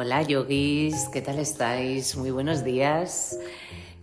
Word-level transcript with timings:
Hola 0.00 0.22
yogis, 0.22 1.08
¿qué 1.12 1.20
tal 1.20 1.40
estáis? 1.40 2.16
Muy 2.16 2.30
buenos 2.30 2.62
días. 2.62 3.36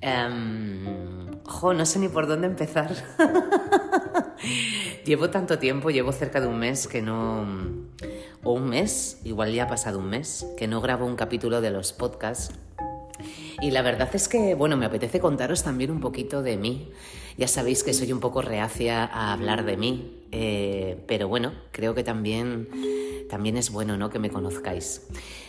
Em, 0.02 1.42
jo, 1.46 1.74
no 1.74 1.86
sé 1.86 2.00
ni 2.00 2.10
por 2.10 2.28
dónde 2.28 2.48
empezar. 2.48 2.94
llevo 5.06 5.30
tanto 5.30 5.58
tiempo, 5.58 5.92
llevo 5.92 6.12
cerca 6.12 6.42
de 6.42 6.48
un 6.48 6.60
mes 6.60 6.90
que 6.90 7.02
no... 7.02 7.46
o 8.44 8.52
un 8.52 8.68
mes, 8.68 9.22
igual 9.24 9.54
ya 9.54 9.64
ha 9.64 9.68
pasado 9.70 10.00
un 10.00 10.10
mes, 10.10 10.46
que 10.58 10.68
no 10.68 10.82
grabo 10.82 11.06
un 11.06 11.16
capítulo 11.16 11.62
de 11.62 11.72
los 11.72 11.94
podcasts. 11.94 12.54
Y 13.62 13.72
la 13.72 13.82
verdad 13.82 14.10
es 14.14 14.28
que, 14.28 14.54
bueno, 14.54 14.76
me 14.76 14.86
apetece 14.86 15.22
contaros 15.22 15.64
también 15.64 15.92
un 15.92 16.02
poquito 16.02 16.42
de 16.42 16.58
mí. 16.58 16.92
Ya 17.38 17.48
sabéis 17.48 17.84
que 17.84 17.94
soy 17.94 18.12
un 18.12 18.20
poco 18.20 18.42
reacia 18.42 19.06
a 19.06 19.32
hablar 19.32 19.64
de 19.64 19.78
mí, 19.78 20.26
eh, 20.34 21.04
pero 21.08 21.30
bueno, 21.30 21.54
creo 21.72 21.96
que 21.96 22.04
también, 22.04 22.68
también 23.36 23.58
es 23.58 23.70
bueno 23.70 23.98
¿no? 23.98 24.10
que 24.10 24.18
me 24.18 24.30
conozcáis. 24.30 25.02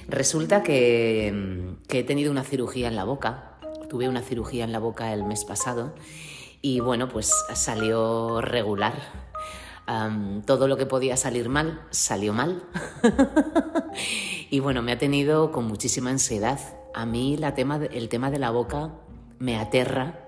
Resulta 0.08 0.64
que, 0.64 1.76
que 1.86 2.00
he 2.00 2.02
tenido 2.02 2.32
una 2.32 2.42
cirugía 2.42 2.88
en 2.88 2.96
la 2.96 3.04
boca, 3.04 3.60
tuve 3.88 4.08
una 4.08 4.22
cirugía 4.22 4.64
en 4.64 4.72
la 4.72 4.80
boca 4.80 5.12
el 5.12 5.22
mes 5.22 5.44
pasado 5.44 5.94
y 6.60 6.80
bueno, 6.80 7.08
pues 7.08 7.32
salió 7.54 8.40
regular. 8.40 8.94
Todo 10.46 10.66
lo 10.66 10.76
que 10.76 10.86
podía 10.86 11.16
salir 11.16 11.48
mal, 11.48 11.80
salió 11.90 12.32
mal. 12.32 12.64
y 14.50 14.58
bueno, 14.58 14.82
me 14.82 14.90
ha 14.90 14.98
tenido 14.98 15.52
con 15.52 15.68
muchísima 15.68 16.10
ansiedad. 16.10 16.58
A 16.92 17.06
mí 17.06 17.36
la 17.36 17.54
tema, 17.54 17.76
el 17.76 18.08
tema 18.08 18.32
de 18.32 18.40
la 18.40 18.50
boca 18.50 18.94
me 19.38 19.56
aterra. 19.58 20.26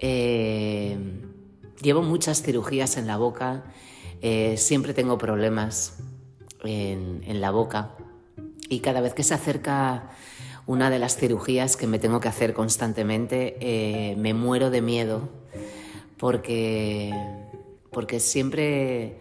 Eh, 0.00 0.98
llevo 1.80 2.02
muchas 2.02 2.42
cirugías 2.42 2.96
en 2.96 3.06
la 3.06 3.18
boca, 3.18 3.66
eh, 4.20 4.56
siempre 4.56 4.94
tengo 4.94 5.16
problemas 5.16 6.02
en, 6.64 7.40
la 7.40 7.50
boca 7.50 7.90
y 8.68 8.80
cada 8.80 9.00
vez 9.00 9.14
que 9.14 9.22
se 9.22 9.34
acerca 9.34 10.10
una 10.66 10.90
de 10.90 10.98
las 10.98 11.16
cirugías 11.16 11.76
que 11.76 11.86
me 11.86 11.98
tengo 11.98 12.20
que 12.20 12.28
hacer 12.28 12.54
constantemente, 12.54 13.56
eh, 13.60 14.16
me 14.16 14.34
muero 14.34 14.70
de 14.70 14.80
miedo 14.82 15.28
porque, 16.18 17.12
porque 17.90 18.20
siempre... 18.20 19.20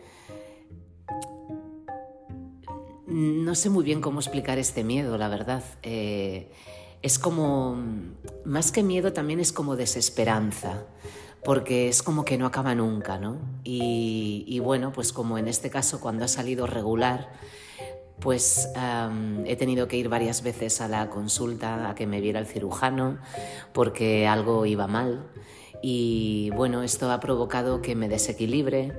No 3.07 3.55
sé 3.55 3.69
muy 3.69 3.83
bien 3.83 3.99
cómo 3.99 4.21
explicar 4.21 4.57
este 4.57 4.85
miedo, 4.85 5.17
la 5.17 5.27
verdad. 5.27 5.63
Eh, 5.83 6.49
es 7.01 7.17
como, 7.17 7.75
más 8.45 8.71
que 8.71 8.83
miedo, 8.83 9.11
también 9.11 9.39
es 9.39 9.51
como 9.51 9.75
desesperanza, 9.75 10.85
porque 11.43 11.89
es 11.89 12.03
como 12.03 12.23
que 12.25 12.37
no 12.37 12.45
acaba 12.45 12.75
nunca, 12.75 13.17
¿no? 13.17 13.37
Y, 13.63 14.59
bueno, 14.63 14.91
pues 14.91 15.11
como 15.11 15.37
en 15.37 15.47
este 15.47 15.69
caso, 15.69 15.99
cuando 15.99 16.25
ha 16.25 16.27
salido 16.27 16.67
regular, 16.67 17.29
pues 18.19 18.69
he 19.45 19.55
tenido 19.55 19.87
que 19.87 19.97
ir 19.97 20.07
varias 20.07 20.43
veces 20.43 20.81
a 20.81 20.87
la 20.87 21.09
consulta 21.09 21.89
a 21.89 21.95
que 21.95 22.05
me 22.05 22.21
viera 22.21 22.39
el 22.39 22.45
cirujano 22.45 23.17
porque 23.73 24.27
algo 24.27 24.67
iba 24.67 24.85
mal 24.85 25.25
y 25.81 26.49
bueno, 26.51 26.83
esto 26.83 27.11
ha 27.11 27.19
provocado 27.19 27.81
que 27.81 27.95
me 27.95 28.07
desequilibre, 28.07 28.93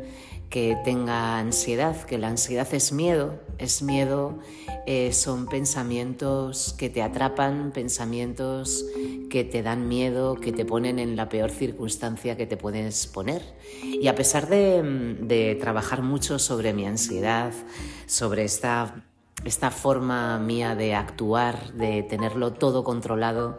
que 0.53 0.77
tenga 0.85 1.39
ansiedad, 1.39 1.97
que 2.03 2.19
la 2.19 2.29
ansiedad 2.29 2.69
es 2.75 2.93
miedo, 2.93 3.41
es 3.57 3.83
miedo, 3.83 4.39
eh, 4.87 5.13
son 5.13 5.47
pensamientos 5.47 6.75
que 6.77 6.91
te 6.91 7.01
atrapan, 7.03 7.71
pensamientos 7.73 8.85
que 9.31 9.45
te 9.45 9.63
dan 9.63 9.89
miedo, 9.89 10.35
que 10.35 10.53
te 10.53 10.67
ponen 10.67 10.99
en 10.99 11.17
la 11.17 11.31
peor 11.31 11.51
circunstancia 11.51 12.37
que 12.37 12.47
te 12.47 12.59
puedes 12.59 13.07
poner. 13.07 13.43
Y 13.83 14.09
a 14.09 14.15
pesar 14.15 14.49
de, 14.49 15.17
de 15.23 15.55
trabajar 15.55 16.03
mucho 16.03 16.39
sobre 16.39 16.75
mi 16.75 16.85
ansiedad, 16.85 17.53
sobre 18.07 18.45
esta 18.45 19.05
esta 19.45 19.71
forma 19.71 20.39
mía 20.39 20.77
de 20.77 20.95
actuar, 20.95 21.73
de 21.73 22.03
tenerlo 22.05 22.53
todo 22.53 22.85
controlado 22.85 23.59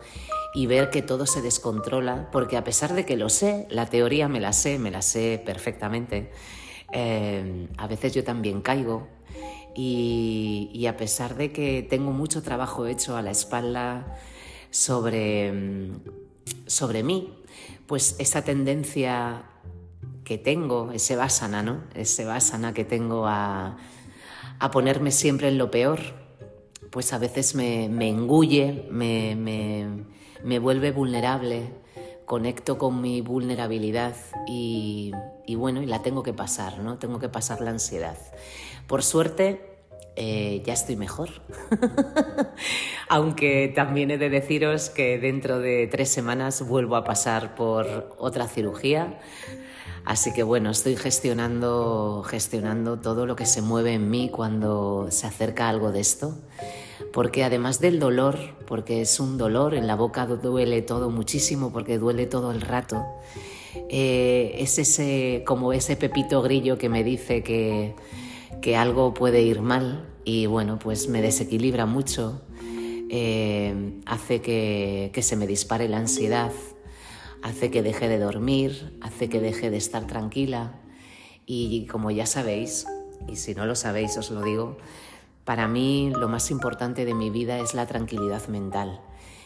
y 0.54 0.68
ver 0.68 0.90
que 0.90 1.02
todo 1.02 1.26
se 1.26 1.42
descontrola, 1.42 2.30
porque 2.32 2.58
a 2.58 2.64
pesar 2.64 2.94
de 2.94 3.06
que 3.06 3.18
lo 3.18 3.30
sé, 3.30 3.68
la 3.70 3.88
teoría 3.88 4.28
me 4.28 4.40
la 4.40 4.54
sé, 4.54 4.80
me 4.80 4.92
la 4.92 5.02
sé 5.02 5.42
perfectamente, 5.44 6.32
eh, 6.92 7.68
a 7.78 7.88
veces 7.88 8.14
yo 8.14 8.24
también 8.24 8.62
caigo 8.62 9.08
y, 9.76 10.86
a 10.88 10.96
pesar 10.98 11.36
de 11.36 11.52
que 11.52 11.82
tengo 11.82 12.12
mucho 12.12 12.44
trabajo 12.44 12.86
hecho 12.86 13.18
a 13.18 13.22
la 13.22 13.32
espalda 13.32 14.18
sobre, 14.70 15.92
sobre 16.68 17.02
mí, 17.02 17.34
pues 17.88 18.16
esa 18.20 18.44
tendencia 18.44 19.46
que 20.24 20.38
tengo, 20.38 20.92
ese 20.92 21.16
vasana, 21.16 21.64
¿no? 21.64 21.84
Ese 21.96 22.26
vasana 22.26 22.74
que 22.74 22.86
tengo 22.86 23.26
a 23.28 23.78
a 24.64 24.72
ponerme 24.72 25.12
siempre 25.12 25.50
en 25.50 25.58
lo 25.58 25.70
peor, 25.70 26.00
pues 26.90 27.12
a 27.12 27.18
veces 27.18 27.54
me, 27.54 27.86
engulle, 27.86 28.88
me, 28.90 29.36
me, 29.36 30.06
vuelve 30.60 30.92
vulnerable, 30.92 31.70
conecto 32.26 32.78
con 32.78 33.02
mi 33.02 33.22
vulnerabilidad 33.22 34.16
y, 34.48 35.12
bueno, 35.56 35.82
y 35.82 35.86
la 35.86 36.02
tengo 36.02 36.24
que 36.24 36.34
pasar, 36.34 36.80
¿no? 36.80 36.98
Tengo 36.98 37.20
que 37.20 37.30
pasar 37.30 37.62
la 37.62 37.72
ansiedad. 37.72 38.18
Por 38.88 39.04
suerte, 39.04 39.78
eh, 40.16 40.62
ya 40.66 40.74
estoy 40.74 40.96
mejor. 40.96 41.30
Aunque 43.10 43.72
también 43.76 44.12
he 44.12 44.18
de 44.18 44.30
deciros 44.30 44.90
que 44.90 45.18
dentro 45.18 45.60
de 45.60 45.88
tres 45.88 46.10
semanas 46.10 46.68
vuelvo 46.68 46.96
a 46.96 47.04
pasar 47.04 47.56
por 47.56 48.16
otra 48.18 48.48
cirugía. 48.48 49.20
Así 50.06 50.34
que 50.34 50.44
bueno, 50.44 50.70
estoy 50.70 50.98
gestionando, 50.98 52.24
gestionando 52.28 53.00
todo 53.00 53.26
lo 53.26 53.36
que 53.36 53.46
se 53.46 53.62
mueve 53.62 53.94
en 53.94 54.10
mí 54.10 54.30
cuando 54.30 55.08
se 55.12 55.28
acerca 55.28 55.70
algo 55.70 55.94
de 55.94 56.02
esto, 56.02 56.38
porque 57.12 57.44
además 57.44 57.80
del 57.80 58.00
dolor, 58.00 58.38
porque 58.68 59.02
es 59.02 59.20
un 59.20 59.38
dolor, 59.38 59.74
en 59.76 59.88
la 59.88 59.96
boca 59.96 60.26
duele 60.26 60.82
todo 60.82 61.10
muchísimo, 61.10 61.72
porque 61.72 61.98
duele 61.98 62.26
todo 62.26 62.52
el 62.52 62.62
rato, 62.62 63.06
eh, 63.90 64.56
es 64.60 64.78
ese, 64.80 65.44
como 65.46 65.74
ese 65.74 65.96
pepito 65.96 66.42
grillo 66.42 66.78
que 66.78 66.90
me 66.90 67.04
dice 67.04 67.44
que, 67.44 67.96
que 68.62 68.76
algo 68.76 69.14
puede 69.14 69.42
ir 69.42 69.62
mal 69.62 70.08
y 70.24 70.46
bueno, 70.46 70.80
pues 70.80 71.08
me 71.08 71.22
desequilibra 71.22 71.86
mucho, 71.86 72.42
eh, 73.10 74.00
hace 74.06 74.42
que, 74.42 75.12
que 75.14 75.22
se 75.22 75.36
me 75.36 75.48
dispare 75.48 75.88
la 75.90 75.98
ansiedad, 75.98 76.52
hace 77.42 77.70
que 77.70 77.84
deje 77.84 78.08
de 78.08 78.20
dormir, 78.20 78.98
hace 79.02 79.30
que 79.30 79.40
deje 79.40 79.70
de 79.70 79.78
estar 79.78 80.08
tranquila 80.08 80.80
y 81.46 81.86
como 81.88 82.10
ya 82.10 82.26
sabéis, 82.26 82.86
y 83.28 83.36
si 83.36 83.54
no 83.54 83.66
lo 83.66 83.76
sabéis 83.76 84.18
os 84.18 84.32
lo 84.32 84.44
digo, 84.44 84.78
para 85.46 85.68
mí 85.68 86.12
lo 86.16 86.30
más 86.30 86.52
importante 86.52 87.06
de 87.06 87.14
mi 87.14 87.30
vida 87.30 87.60
es 87.60 87.74
la 87.74 87.86
tranquilidad 87.86 88.48
mental. 88.48 89.02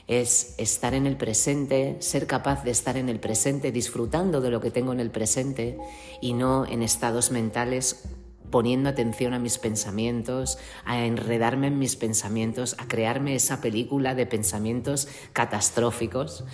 Es 0.08 0.56
estar 0.58 0.94
en 0.94 1.06
el 1.06 1.18
presente, 1.18 1.98
ser 2.00 2.28
capaz 2.28 2.64
de 2.64 2.72
estar 2.72 2.96
en 2.98 3.10
el 3.10 3.20
presente, 3.20 3.72
disfrutando 3.72 4.40
de 4.40 4.52
lo 4.52 4.62
que 4.62 4.72
tengo 4.72 4.94
en 4.94 5.00
el 5.00 5.12
presente 5.12 5.78
y 6.22 6.34
no 6.34 6.66
en 6.66 6.82
estados 6.82 7.32
mentales 7.32 8.08
poniendo 8.50 8.90
atención 8.90 9.34
a 9.34 9.40
mis 9.40 9.58
pensamientos, 9.58 10.58
a 10.86 11.04
enredarme 11.06 11.68
en 11.68 11.80
mis 11.80 11.98
pensamientos, 11.98 12.76
a 12.80 12.88
crearme 12.88 13.36
esa 13.36 13.60
película 13.60 14.16
de 14.16 14.26
pensamientos 14.26 15.10
catastróficos. 15.34 16.46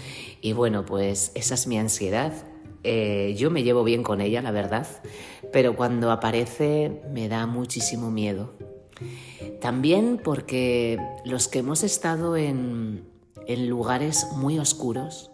Y 0.41 0.53
bueno, 0.53 0.85
pues 0.85 1.31
esa 1.35 1.53
es 1.53 1.67
mi 1.67 1.77
ansiedad. 1.77 2.33
Eh, 2.83 3.35
yo 3.37 3.51
me 3.51 3.61
llevo 3.61 3.83
bien 3.83 4.01
con 4.01 4.19
ella, 4.19 4.41
la 4.41 4.51
verdad, 4.51 4.87
pero 5.51 5.75
cuando 5.75 6.11
aparece 6.11 7.01
me 7.11 7.29
da 7.29 7.45
muchísimo 7.45 8.09
miedo. 8.09 8.72
También 9.61 10.19
porque 10.23 10.99
los 11.25 11.47
que 11.47 11.59
hemos 11.59 11.83
estado 11.83 12.37
en, 12.37 13.05
en 13.47 13.69
lugares 13.69 14.27
muy 14.35 14.59
oscuros, 14.59 15.31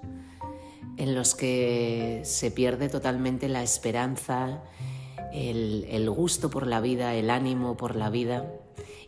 en 0.97 1.15
los 1.15 1.33
que 1.33 2.21
se 2.25 2.51
pierde 2.51 2.89
totalmente 2.89 3.47
la 3.47 3.63
esperanza, 3.63 4.63
el, 5.31 6.09
gusto 6.09 6.49
por 6.49 6.67
la 6.67 6.81
vida, 6.81 7.13
el 7.15 7.29
ánimo 7.29 7.77
por 7.77 7.95
la 7.95 8.09
vida, 8.09 8.51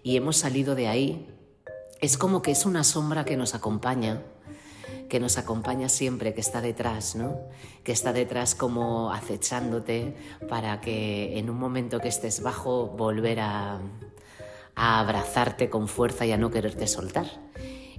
y 0.04 0.16
hemos 0.16 0.38
salido 0.38 0.76
de 0.76 0.88
ahí, 0.88 1.28
es 2.00 2.18
como 2.18 2.42
que 2.42 2.52
es 2.52 2.66
una 2.66 2.84
sombra 2.84 3.26
que 3.26 3.38
nos 3.38 3.54
acompaña, 3.56 4.22
que 5.10 5.20
nos 5.20 5.38
acompaña 5.38 5.90
siempre, 5.90 6.34
que 6.34 6.42
está 6.42 6.62
detrás, 6.62 7.16
¿no? 7.16 7.38
Que 7.84 7.92
está 7.92 8.14
detrás 8.14 8.56
como 8.56 9.12
acechándote 9.12 10.16
para 10.48 10.80
que 10.80 11.38
en 11.38 11.50
un 11.50 11.60
momento 11.60 12.00
que 12.00 12.08
estés 12.08 12.42
bajo 12.42 12.88
volver 12.88 13.42
a, 13.42 13.82
a 14.76 15.00
abrazarte 15.00 15.70
con 15.70 15.88
fuerza 15.88 16.26
y 16.26 16.32
a 16.32 16.38
no 16.38 16.52
quererte 16.52 16.88
soltar. 16.88 17.28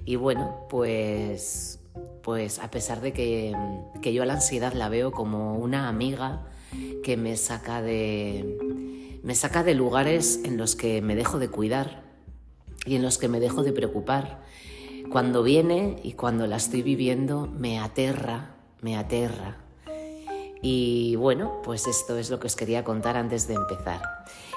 Y 0.05 0.17
bueno, 0.17 0.67
pues, 0.69 1.81
pues 2.23 2.59
a 2.59 2.71
pesar 2.71 3.01
de 3.01 3.13
que, 3.13 3.55
que 4.01 4.13
yo 4.13 4.23
a 4.23 4.27
la 4.27 4.35
ansiedad 4.35 4.73
la 4.73 4.89
veo 4.89 5.13
como 5.13 5.57
una 5.57 5.89
amiga, 5.89 6.47
que 7.03 7.17
me 7.17 7.37
saca 7.37 7.83
de, 7.83 9.19
me 9.23 9.35
saca 9.35 9.63
de 9.63 9.75
lugares 9.75 10.41
en 10.45 10.57
los 10.57 10.75
que 10.75 11.03
me 11.03 11.15
dejo 11.15 11.39
de 11.39 11.49
cuidar 11.49 12.03
y 12.87 12.97
en 12.97 13.03
los 13.03 13.19
que 13.19 13.29
me 13.29 13.41
dejo 13.41 13.63
de 13.63 13.73
preocupar. 13.73 14.43
Cuando 15.11 15.43
viene 15.43 15.97
y 16.03 16.13
cuando 16.13 16.47
la 16.47 16.57
estoy 16.57 16.83
viviendo 16.83 17.47
me 17.47 17.79
aterra, 17.79 18.57
me 18.81 18.97
aterra. 18.97 19.59
Y 20.63 21.17
bueno, 21.17 21.61
pues 21.65 21.87
esto 21.87 22.17
es 22.17 22.31
lo 22.31 22.39
que 22.39 22.47
os 22.47 22.57
quería 22.57 22.85
contar 22.85 23.17
antes 23.17 23.49
de 23.49 23.55
empezar. 23.55 24.01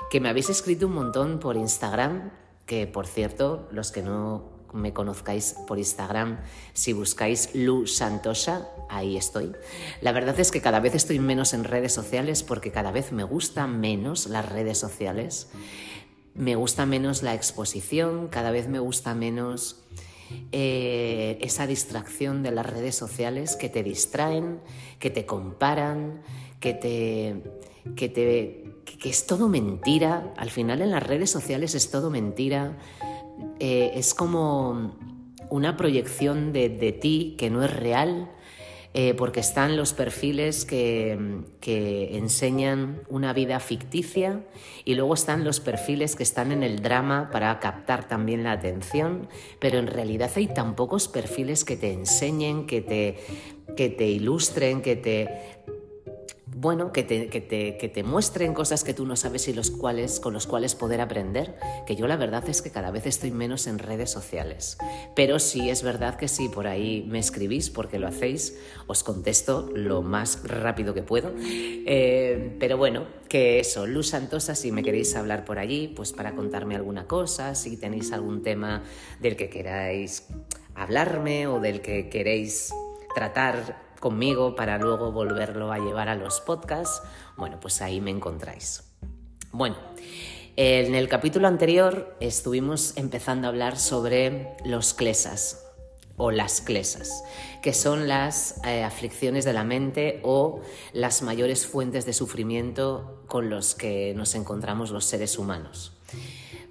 Que 0.09 0.19
me 0.19 0.29
habéis 0.29 0.49
escrito 0.49 0.87
un 0.87 0.93
montón 0.93 1.39
por 1.39 1.57
Instagram, 1.57 2.31
que 2.65 2.87
por 2.87 3.07
cierto, 3.07 3.67
los 3.71 3.91
que 3.91 4.01
no 4.01 4.55
me 4.75 4.93
conozcáis 4.93 5.55
por 5.67 5.79
Instagram, 5.79 6.39
si 6.73 6.93
buscáis 6.93 7.55
Lu 7.55 7.87
Santosha, 7.87 8.67
ahí 8.89 9.17
estoy. 9.17 9.53
La 10.01 10.11
verdad 10.11 10.39
es 10.39 10.51
que 10.51 10.61
cada 10.61 10.79
vez 10.79 10.95
estoy 10.95 11.19
menos 11.19 11.53
en 11.53 11.63
redes 11.63 11.93
sociales 11.93 12.43
porque 12.43 12.71
cada 12.71 12.91
vez 12.91 13.11
me 13.11 13.23
gustan 13.23 13.79
menos 13.79 14.27
las 14.27 14.47
redes 14.47 14.77
sociales. 14.77 15.47
Me 16.33 16.55
gusta 16.55 16.85
menos 16.85 17.23
la 17.23 17.33
exposición, 17.33 18.27
cada 18.27 18.51
vez 18.51 18.67
me 18.67 18.79
gusta 18.79 19.15
menos 19.15 19.85
eh, 20.51 21.37
esa 21.41 21.65
distracción 21.65 22.43
de 22.43 22.51
las 22.51 22.65
redes 22.65 22.95
sociales 22.95 23.55
que 23.55 23.69
te 23.69 23.83
distraen, 23.83 24.59
que 24.99 25.09
te 25.09 25.25
comparan, 25.25 26.21
que 26.59 26.73
te, 26.73 27.41
que 27.95 28.09
te 28.09 28.64
que, 28.85 29.09
es 29.09 29.25
todo 29.25 29.49
mentira. 29.49 30.33
Al 30.37 30.49
final 30.49 30.81
en 30.81 30.91
las 30.91 31.03
redes 31.03 31.29
sociales 31.29 31.75
es 31.75 31.91
todo 31.91 32.09
mentira. 32.09 32.77
Eh, 33.59 33.91
es 33.95 34.13
como 34.13 34.95
una 35.49 35.75
proyección 35.77 36.53
de, 36.53 36.97
ti 37.01 37.35
que 37.37 37.49
no 37.49 37.63
es 37.63 37.73
real. 37.73 38.31
Eh, 38.97 39.13
porque 39.13 39.41
están 39.41 39.75
los 39.75 39.91
perfiles 39.91 40.63
que, 40.63 41.41
que, 41.59 42.15
enseñan 42.15 43.01
una 43.09 43.33
vida 43.33 43.59
ficticia 43.59 44.45
y 44.85 44.95
luego 44.95 45.15
están 45.15 45.43
los 45.43 45.59
perfiles 45.59 46.15
que 46.15 46.23
están 46.23 46.53
en 46.53 46.63
el 46.63 46.81
drama 46.81 47.29
para 47.29 47.59
captar 47.59 48.07
también 48.07 48.45
la 48.45 48.53
atención, 48.53 49.27
pero 49.59 49.79
en 49.79 49.87
realidad 49.87 50.31
hay 50.37 50.47
tan 50.47 50.77
pocos 50.77 51.09
perfiles 51.09 51.65
que 51.65 51.75
te 51.75 51.91
enseñen, 51.91 52.67
que 52.67 52.79
te, 52.79 53.17
que 53.75 53.89
te 53.89 54.07
ilustren, 54.07 54.81
que 54.81 54.95
te 54.95 55.54
bueno, 56.47 56.91
que 56.91 57.03
te, 57.03 57.27
que, 57.29 57.41
te, 57.41 57.77
que 57.77 57.89
te, 57.89 58.03
muestren 58.03 58.53
cosas 58.53 58.83
que 58.83 58.93
tú 58.93 59.05
no 59.05 59.15
sabes 59.15 59.47
y 59.47 59.53
los 59.53 59.71
cuales, 59.71 60.19
con 60.19 60.33
los 60.33 60.45
cuales 60.45 60.75
poder 60.75 61.01
aprender, 61.01 61.57
que 61.87 61.95
yo 61.95 62.07
la 62.07 62.17
verdad 62.17 62.47
es 62.47 62.61
que 62.61 62.69
cada 62.69 62.91
vez 62.91 63.05
estoy 63.07 63.31
menos 63.31 63.65
en 63.65 63.79
redes 63.79 64.11
sociales. 64.11 64.77
Pero 65.15 65.39
sí 65.39 65.69
es 65.69 65.81
verdad 65.81 66.15
que 66.15 66.27
si 66.27 66.47
por 66.47 66.67
ahí 66.67 67.05
me 67.09 67.19
escribís, 67.19 67.69
porque 67.69 67.97
lo 67.97 68.07
hacéis, 68.07 68.57
os 68.87 69.03
contesto 69.03 69.69
lo 69.73 70.01
más 70.01 70.41
rápido 70.43 70.93
que 70.93 71.01
puedo. 71.01 71.33
Eh, 71.39 72.55
pero 72.59 72.77
bueno, 72.77 73.07
que 73.27 73.59
eso, 73.59 73.87
Luz 73.87 74.09
Santosa, 74.09 74.53
si 74.53 74.71
me 74.71 74.83
queréis 74.83 75.15
hablar 75.15 75.45
por 75.45 75.57
allí, 75.57 75.87
pues 75.87 76.13
para 76.13 76.35
contarme 76.35 76.75
alguna 76.75 77.07
cosa, 77.07 77.55
si 77.55 77.75
tenéis 77.77 78.11
algún 78.11 78.43
tema 78.43 78.83
del 79.19 79.35
que 79.35 79.49
queráis 79.49 80.27
hablarme 80.75 81.47
o 81.47 81.59
del 81.59 81.81
que 81.81 82.09
queréis 82.09 82.71
tratar 83.15 83.84
conmigo 84.05 84.55
para 84.55 84.77
luego 84.77 85.11
volverlo 85.11 85.71
a 85.71 85.79
llevar 85.79 86.09
a 86.09 86.15
los 86.15 86.39
podcasts, 86.39 87.01
bueno, 87.37 87.59
pues 87.59 87.81
ahí 87.81 88.01
me 88.01 88.11
encontráis. 88.11 88.83
Bueno, 89.51 89.77
en 90.55 90.93
el 90.93 91.09
capítulo 91.09 91.47
anterior 91.47 92.15
estuvimos 92.19 92.95
empezando 92.97 93.47
a 93.47 93.49
hablar 93.49 93.79
sobre 93.79 94.57
los 94.63 94.93
clesas 94.93 95.65
o 96.17 96.29
las 96.29 96.61
clesas, 96.61 97.23
que 97.63 97.73
son 97.73 98.07
las 98.07 98.61
eh, 98.63 98.83
aflicciones 98.83 99.43
de 99.43 99.53
la 99.53 99.63
mente 99.63 100.19
o 100.21 100.61
las 100.93 101.23
mayores 101.23 101.65
fuentes 101.65 102.05
de 102.05 102.13
sufrimiento 102.13 103.23
con 103.27 103.49
los 103.49 103.73
que 103.73 104.13
nos 104.15 104.35
encontramos 104.35 104.91
los 104.91 105.05
seres 105.05 105.39
humanos. 105.39 105.93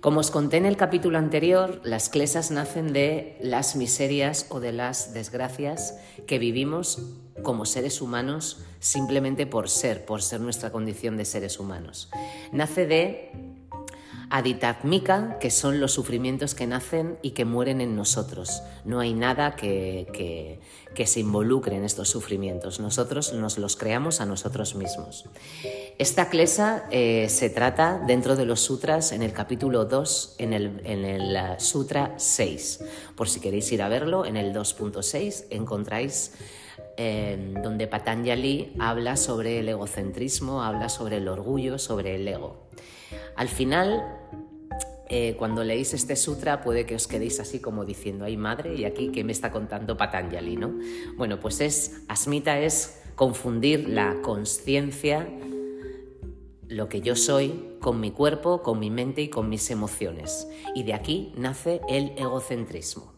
Como 0.05 0.21
os 0.21 0.31
conté 0.31 0.59
en 0.59 0.67
el 0.67 0.77
capítulo 0.77 1.17
anterior, 1.17 1.81
las 1.83 2.11
clesas 2.11 2.51
nacen 2.51 2.93
de 2.93 3.39
las 3.41 3.75
miserias 3.75 4.45
o 4.51 4.61
de 4.61 4.71
las 4.71 5.15
desgracias 5.15 5.99
que 6.27 6.39
vivimos 6.39 7.01
como 7.43 7.65
seres 7.65 8.03
humanos 8.03 8.61
simplemente 8.81 9.47
por 9.47 9.71
ser, 9.71 10.05
por 10.05 10.21
ser 10.21 10.43
nuestra 10.43 10.71
condición 10.73 11.17
de 11.17 11.25
seres 11.25 11.59
humanos. 11.59 12.11
Nace 12.53 12.87
de 12.87 13.54
aditatmika, 14.31 15.39
que 15.39 15.51
son 15.51 15.81
los 15.81 15.93
sufrimientos 15.93 16.55
que 16.55 16.67
nacen 16.67 17.19
y 17.23 17.31
que 17.31 17.45
mueren 17.45 17.81
en 17.81 17.97
nosotros. 17.97 18.63
No 18.85 19.01
hay 19.01 19.15
nada 19.15 19.57
que, 19.57 20.61
que, 20.95 21.07
se 21.07 21.21
involucre 21.21 21.77
en 21.77 21.85
estos 21.85 22.09
sufrimientos. 22.09 22.81
Nosotros 22.81 23.33
nos 23.35 23.59
los 23.59 23.77
creamos 23.77 24.21
a 24.21 24.27
nosotros 24.27 24.75
mismos. 24.75 25.25
Esta 25.99 26.29
klesa 26.29 26.85
eh, 26.91 27.29
se 27.29 27.51
trata 27.51 28.01
dentro 28.07 28.37
de 28.37 28.47
los 28.47 28.61
sutras 28.61 29.13
en 29.13 29.23
el 29.23 29.33
capítulo 29.33 29.85
2, 29.85 30.37
en 30.39 30.53
el, 30.53 30.81
en 30.85 31.05
el 31.05 31.37
uh, 31.37 31.61
sutra 31.61 32.15
6. 32.17 32.81
Por 33.17 33.29
si 33.29 33.41
queréis 33.41 33.71
ir 33.73 33.83
a 33.83 33.89
verlo, 33.89 34.25
en 34.25 34.37
el 34.37 34.53
2.6 34.55 35.45
encontráis 35.51 36.33
eh, 36.97 37.55
donde 37.63 37.89
Patanjali 37.89 38.73
habla 38.79 39.17
sobre 39.17 39.59
el 39.59 39.69
egocentrismo, 39.69 40.63
habla 40.63 40.89
sobre 40.89 41.17
el 41.17 41.29
orgullo, 41.29 41.79
sobre 41.79 42.15
el 42.15 42.29
ego. 42.29 42.69
Al 43.37 43.49
final, 43.49 44.05
eh, 45.09 45.37
cuando 45.39 45.65
leéis 45.65 45.95
este 45.95 46.17
sutra 46.17 46.61
puede 46.63 46.87
que 46.87 46.95
os 46.95 47.07
quedéis 47.07 47.41
así 47.41 47.61
como 47.61 47.85
diciendo, 47.85 48.25
ay 48.25 48.37
madre, 48.37 48.75
¿y 48.75 48.85
aquí 48.85 49.11
qué 49.13 49.25
me 49.25 49.33
está 49.33 49.51
contando 49.51 49.97
Patanjali? 49.97 50.57
¿no? 50.57 50.79
Bueno, 51.17 51.41
pues 51.41 51.61
es, 51.61 52.03
asmita 52.09 52.59
es 52.59 53.01
confundir 53.15 53.89
la 53.89 54.21
conciencia, 54.23 55.29
lo 56.69 56.89
que 56.89 57.01
yo 57.01 57.17
soy, 57.17 57.77
con 57.81 58.01
mi 58.01 58.11
cuerpo, 58.11 58.63
con 58.63 58.79
mi 58.79 58.91
mente 58.91 59.23
y 59.23 59.29
con 59.29 59.49
mis 59.49 59.71
emociones. 59.71 60.49
Y 60.75 60.85
de 60.85 60.95
aquí 60.95 61.33
nace 61.37 61.81
el 61.89 62.13
egocentrismo. 62.17 63.13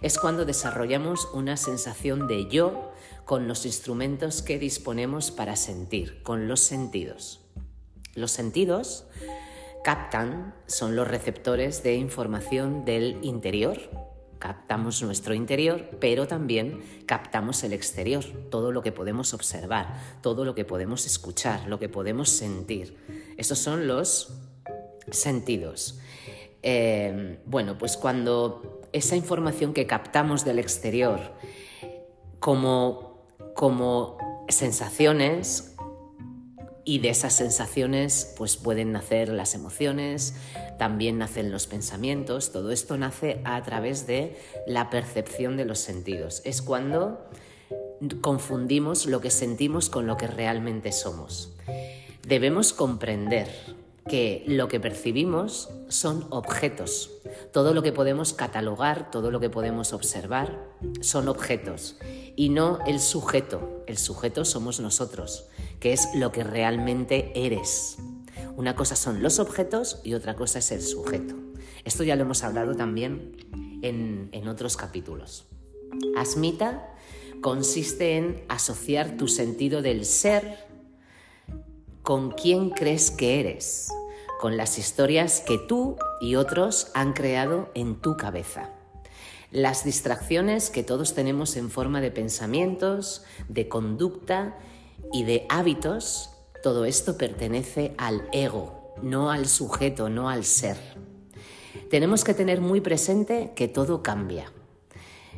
Es 0.00 0.18
cuando 0.18 0.44
desarrollamos 0.44 1.28
una 1.34 1.56
sensación 1.56 2.26
de 2.28 2.48
yo 2.48 2.92
con 3.24 3.46
los 3.46 3.66
instrumentos 3.66 4.42
que 4.42 4.58
disponemos 4.58 5.30
para 5.30 5.56
sentir, 5.56 6.22
con 6.22 6.48
los 6.48 6.60
sentidos. 6.60 7.40
Los 8.14 8.30
sentidos 8.30 9.06
captan, 9.82 10.54
son 10.66 10.96
los 10.96 11.08
receptores 11.08 11.82
de 11.82 11.94
información 11.94 12.84
del 12.84 13.18
interior. 13.22 13.78
Captamos 14.38 15.02
nuestro 15.02 15.34
interior, 15.34 15.90
pero 16.00 16.28
también 16.28 16.82
captamos 17.06 17.64
el 17.64 17.72
exterior, 17.72 18.24
todo 18.50 18.70
lo 18.70 18.82
que 18.82 18.92
podemos 18.92 19.34
observar, 19.34 20.00
todo 20.22 20.44
lo 20.44 20.54
que 20.54 20.64
podemos 20.64 21.06
escuchar, 21.06 21.66
lo 21.66 21.78
que 21.78 21.88
podemos 21.88 22.30
sentir. 22.30 22.96
Esos 23.36 23.58
son 23.58 23.88
los 23.88 24.32
sentidos. 25.10 25.98
Eh, 26.62 27.40
bueno, 27.46 27.78
pues 27.78 27.96
cuando 27.96 28.80
esa 28.92 29.16
información 29.16 29.74
que 29.74 29.86
captamos 29.86 30.44
del 30.44 30.58
exterior 30.58 31.20
como, 32.38 33.24
como 33.54 34.18
sensaciones, 34.48 35.74
y 36.88 37.00
de 37.00 37.10
esas 37.10 37.34
sensaciones 37.34 38.32
pues 38.38 38.56
pueden 38.56 38.92
nacer 38.92 39.28
las 39.28 39.54
emociones, 39.54 40.32
también 40.78 41.18
nacen 41.18 41.52
los 41.52 41.66
pensamientos, 41.66 42.50
todo 42.50 42.72
esto 42.72 42.96
nace 42.96 43.42
a 43.44 43.62
través 43.62 44.06
de 44.06 44.38
la 44.66 44.88
percepción 44.88 45.58
de 45.58 45.66
los 45.66 45.80
sentidos. 45.80 46.40
Es 46.46 46.62
cuando 46.62 47.28
confundimos 48.22 49.04
lo 49.04 49.20
que 49.20 49.28
sentimos 49.28 49.90
con 49.90 50.06
lo 50.06 50.16
que 50.16 50.28
realmente 50.28 50.92
somos. 50.92 51.52
Debemos 52.26 52.72
comprender 52.72 53.48
que 54.08 54.42
lo 54.46 54.68
que 54.68 54.80
percibimos 54.80 55.68
son 55.88 56.26
objetos. 56.30 57.10
Todo 57.58 57.74
lo 57.74 57.82
que 57.82 57.90
podemos 57.90 58.34
catalogar, 58.34 59.10
todo 59.10 59.32
lo 59.32 59.40
que 59.40 59.50
podemos 59.50 59.92
observar, 59.92 60.64
son 61.00 61.26
objetos 61.26 61.96
y 62.36 62.50
no 62.50 62.78
el 62.86 63.00
sujeto. 63.00 63.82
El 63.88 63.98
sujeto 63.98 64.44
somos 64.44 64.78
nosotros, 64.78 65.48
que 65.80 65.92
es 65.92 66.06
lo 66.14 66.30
que 66.30 66.44
realmente 66.44 67.32
eres. 67.34 67.96
Una 68.56 68.76
cosa 68.76 68.94
son 68.94 69.24
los 69.24 69.40
objetos 69.40 70.00
y 70.04 70.14
otra 70.14 70.36
cosa 70.36 70.60
es 70.60 70.70
el 70.70 70.82
sujeto. 70.82 71.34
Esto 71.82 72.04
ya 72.04 72.14
lo 72.14 72.22
hemos 72.22 72.44
hablado 72.44 72.76
también 72.76 73.36
en, 73.82 74.28
en 74.30 74.46
otros 74.46 74.76
capítulos. 74.76 75.48
Asmita 76.16 76.94
consiste 77.40 78.18
en 78.18 78.44
asociar 78.48 79.16
tu 79.16 79.26
sentido 79.26 79.82
del 79.82 80.04
ser 80.04 80.58
con 82.04 82.30
quién 82.30 82.70
crees 82.70 83.10
que 83.10 83.40
eres, 83.40 83.88
con 84.38 84.56
las 84.56 84.78
historias 84.78 85.40
que 85.40 85.58
tú 85.58 85.96
y 86.20 86.36
otros 86.36 86.90
han 86.94 87.12
creado 87.12 87.70
en 87.74 87.96
tu 87.96 88.16
cabeza. 88.16 88.70
Las 89.50 89.84
distracciones 89.84 90.70
que 90.70 90.82
todos 90.82 91.14
tenemos 91.14 91.56
en 91.56 91.70
forma 91.70 92.00
de 92.00 92.10
pensamientos, 92.10 93.24
de 93.48 93.68
conducta 93.68 94.58
y 95.12 95.24
de 95.24 95.46
hábitos, 95.48 96.30
todo 96.62 96.84
esto 96.84 97.16
pertenece 97.16 97.94
al 97.98 98.28
ego, 98.32 98.94
no 99.02 99.30
al 99.30 99.46
sujeto, 99.48 100.08
no 100.08 100.28
al 100.28 100.44
ser. 100.44 100.76
Tenemos 101.90 102.24
que 102.24 102.34
tener 102.34 102.60
muy 102.60 102.80
presente 102.80 103.52
que 103.56 103.68
todo 103.68 104.02
cambia, 104.02 104.52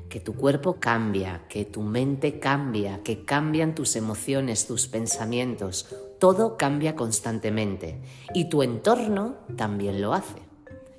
que 0.09 0.21
tu 0.21 0.35
cuerpo 0.35 0.81
cambia, 0.81 1.47
que 1.49 1.65
tu 1.65 1.83
mente 1.83 2.41
cambia, 2.41 3.03
que 3.03 3.25
cambian 3.25 3.75
tus 3.75 3.95
emociones, 3.97 4.67
tus 4.67 4.89
pensamientos, 4.89 5.87
todo 6.21 6.57
cambia 6.57 6.95
constantemente 6.95 8.01
y 8.33 8.49
tu 8.49 8.63
entorno 8.63 9.39
también 9.57 10.01
lo 10.01 10.15
hace. 10.15 10.39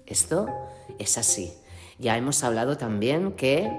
Esto 0.06 0.48
es 1.00 1.18
así. 1.18 1.54
Ya 1.98 2.18
hemos 2.18 2.44
hablado 2.44 2.76
también 2.76 3.32
que 3.34 3.72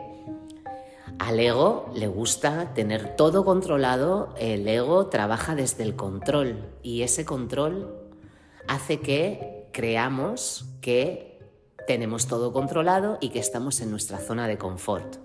al 1.19 1.39
ego 1.39 1.91
le 1.95 2.07
gusta 2.07 2.73
tener 2.73 3.17
todo 3.17 3.45
controlado, 3.45 4.35
el 4.39 4.67
ego 4.67 5.09
trabaja 5.09 5.55
desde 5.55 5.83
el 5.83 5.95
control 5.95 6.73
y 6.83 7.03
ese 7.03 7.25
control 7.25 7.95
hace 8.67 9.01
que 9.01 9.69
creamos 9.73 10.67
que 10.81 11.39
tenemos 11.87 12.27
todo 12.29 12.53
controlado 12.53 13.19
y 13.21 13.31
que 13.31 13.41
estamos 13.41 13.81
en 13.81 13.91
nuestra 13.91 14.19
zona 14.19 14.47
de 14.47 14.57
confort. 14.59 15.17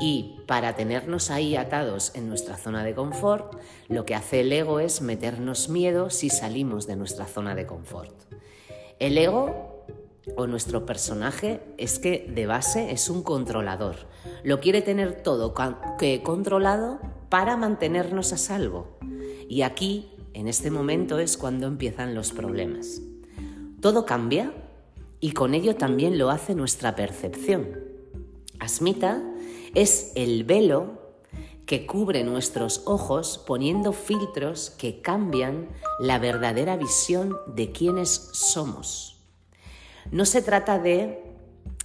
Y 0.00 0.40
para 0.46 0.74
tenernos 0.74 1.30
ahí 1.30 1.56
atados 1.56 2.12
en 2.14 2.28
nuestra 2.28 2.56
zona 2.56 2.82
de 2.84 2.94
confort, 2.94 3.60
lo 3.88 4.06
que 4.06 4.14
hace 4.14 4.40
el 4.40 4.52
ego 4.52 4.80
es 4.80 5.02
meternos 5.02 5.68
miedo 5.68 6.08
si 6.08 6.30
salimos 6.30 6.86
de 6.86 6.96
nuestra 6.96 7.26
zona 7.26 7.54
de 7.54 7.66
confort. 7.66 8.14
El 8.98 9.18
ego 9.18 9.84
o 10.36 10.46
nuestro 10.46 10.86
personaje 10.86 11.60
es 11.76 11.98
que 11.98 12.30
de 12.34 12.46
base 12.46 12.92
es 12.92 13.10
un 13.10 13.22
controlador. 13.22 13.96
Lo 14.42 14.60
quiere 14.60 14.82
tener 14.82 15.22
todo 15.22 15.54
controlado 16.24 16.98
para 17.28 17.56
mantenernos 17.56 18.32
a 18.32 18.38
salvo. 18.38 18.98
Y 19.48 19.62
aquí, 19.62 20.10
en 20.32 20.48
este 20.48 20.70
momento, 20.70 21.18
es 21.18 21.36
cuando 21.36 21.66
empiezan 21.66 22.14
los 22.14 22.32
problemas. 22.32 23.02
Todo 23.80 24.06
cambia 24.06 24.52
y 25.20 25.32
con 25.32 25.54
ello 25.54 25.76
también 25.76 26.18
lo 26.18 26.30
hace 26.30 26.54
nuestra 26.54 26.96
percepción. 26.96 27.78
Asmita 28.58 29.22
es 29.74 30.12
el 30.14 30.44
velo 30.44 30.98
que 31.66 31.86
cubre 31.86 32.24
nuestros 32.24 32.82
ojos 32.86 33.42
poniendo 33.46 33.92
filtros 33.92 34.70
que 34.70 35.00
cambian 35.00 35.68
la 36.00 36.18
verdadera 36.18 36.76
visión 36.76 37.36
de 37.46 37.70
quiénes 37.70 38.30
somos. 38.32 39.22
No 40.10 40.24
se 40.24 40.42
trata 40.42 40.78
de 40.80 41.22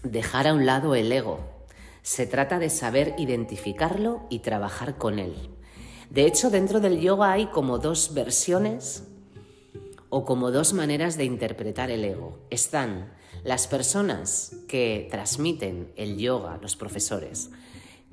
dejar 0.01 0.47
a 0.47 0.53
un 0.53 0.65
lado 0.65 0.95
el 0.95 1.11
ego, 1.11 1.39
se 2.01 2.25
trata 2.25 2.57
de 2.57 2.69
saber 2.69 3.13
identificarlo 3.17 4.25
y 4.29 4.39
trabajar 4.39 4.97
con 4.97 5.19
él. 5.19 5.35
De 6.09 6.25
hecho, 6.25 6.49
dentro 6.49 6.79
del 6.79 6.99
yoga 6.99 7.31
hay 7.31 7.47
como 7.47 7.77
dos 7.77 8.13
versiones 8.13 9.03
o 10.09 10.25
como 10.25 10.51
dos 10.51 10.73
maneras 10.73 11.17
de 11.17 11.25
interpretar 11.25 11.91
el 11.91 12.05
ego. 12.05 12.39
Están 12.49 13.11
las 13.43 13.67
personas 13.67 14.55
que 14.67 15.07
transmiten 15.11 15.91
el 15.95 16.17
yoga, 16.17 16.57
los 16.61 16.75
profesores, 16.75 17.51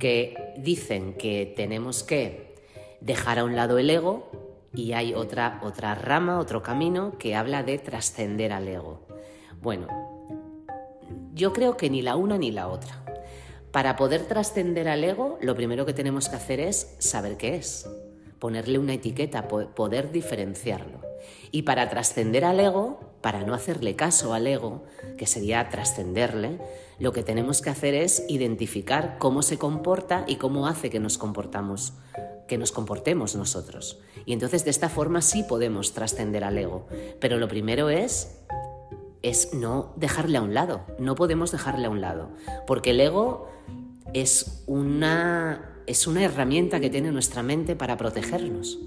que 0.03 0.53
dicen 0.57 1.15
que 1.15 1.55
tenemos 1.55 2.03
que 2.03 2.57
dejar 3.01 3.39
a 3.39 3.45
un 3.45 3.55
lado 3.55 3.79
el 3.79 3.89
ego 3.89 4.33
y 4.75 4.95
hay 4.95 5.15
otra, 5.15 5.61
otra 5.63 5.95
rama, 5.95 6.41
otro 6.41 6.61
camino 6.61 7.17
que 7.21 7.37
habla 7.37 7.63
de 7.63 7.79
trascender 7.79 8.53
al 8.53 8.67
ego. 8.67 9.07
Bueno, 9.61 9.87
yo 11.35 11.53
creo 11.53 11.77
que 11.77 11.89
ni 11.89 12.03
la 12.03 12.17
una 12.17 12.37
ni 12.37 12.51
la 12.51 12.67
otra. 12.67 13.05
Para 13.71 13.95
poder 13.95 14.27
trascender 14.27 14.89
al 14.89 15.05
ego, 15.05 15.39
lo 15.41 15.55
primero 15.55 15.87
que 15.87 15.95
tenemos 15.95 16.29
que 16.29 16.35
hacer 16.35 16.59
es 16.59 16.97
saber 16.99 17.37
qué 17.37 17.55
es, 17.55 17.89
ponerle 18.41 18.81
una 18.81 18.95
etiqueta, 18.95 19.47
poder 19.47 20.11
diferenciarlo. 20.11 21.01
Y 21.53 21.63
para 21.63 21.89
trascender 21.89 22.45
al 22.45 22.59
ego, 22.59 22.99
para 23.21 23.45
no 23.45 23.55
hacerle 23.55 23.95
caso 23.95 24.35
al 24.35 24.49
ego, 24.49 24.83
que 25.17 25.29
sería 25.29 25.69
trascenderle, 25.69 26.59
lo 27.03 27.13
que 27.13 27.25
tenemos 27.25 27.63
que 27.63 27.71
hacer 27.71 27.95
es 27.95 28.25
identificar 28.29 29.17
cómo 29.19 29.43
se 29.43 29.59
comporta 29.59 30.25
y 30.29 30.37
cómo 30.37 30.69
hace 30.69 30.89
que 30.89 31.01
nos 31.01 31.19
comportamos, 31.19 31.95
que 32.47 32.59
nos 32.59 32.71
comportemos 32.71 33.35
nosotros. 33.35 33.99
Y 34.25 34.33
entonces 34.33 34.65
de 34.65 34.71
esta 34.71 34.89
forma 34.89 35.21
sí 35.21 35.43
podemos 35.43 35.95
trascender 35.95 36.45
al 36.45 36.57
ego. 36.57 36.87
Pero 37.19 37.39
lo 37.39 37.49
primero 37.49 37.91
es 37.91 38.39
es 39.21 39.53
no 39.53 39.93
dejarle 39.97 40.39
a 40.39 40.43
un 40.43 40.55
lado. 40.55 40.83
No 41.01 41.17
podemos 41.17 41.51
dejarle 41.51 41.87
a 41.87 41.91
un 41.91 42.01
lado, 42.01 42.31
porque 42.69 42.91
el 42.91 43.01
ego 43.01 43.49
es 44.15 44.63
una 44.69 45.83
es 45.89 46.07
una 46.07 46.23
herramienta 46.23 46.79
que 46.79 46.89
tiene 46.89 47.11
nuestra 47.11 47.43
mente 47.43 47.75
para 47.75 47.97
protegernos 47.97 48.79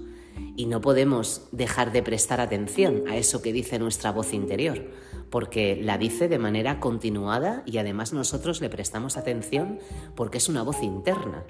y 0.56 0.64
no 0.64 0.80
podemos 0.80 1.48
dejar 1.52 1.92
de 1.92 2.02
prestar 2.02 2.40
atención 2.40 3.04
a 3.08 3.16
eso 3.18 3.42
que 3.42 3.52
dice 3.52 3.78
nuestra 3.78 4.10
voz 4.10 4.32
interior, 4.32 4.86
porque 5.30 5.76
la 5.80 5.98
dice 5.98 6.28
de 6.28 6.38
manera 6.38 6.80
continuada 6.80 7.62
y 7.66 7.78
además 7.78 8.12
nosotros 8.12 8.60
le 8.60 8.70
prestamos 8.70 9.16
atención 9.16 9.78
porque 10.14 10.38
es 10.38 10.48
una 10.48 10.62
voz 10.62 10.82
interna 10.82 11.44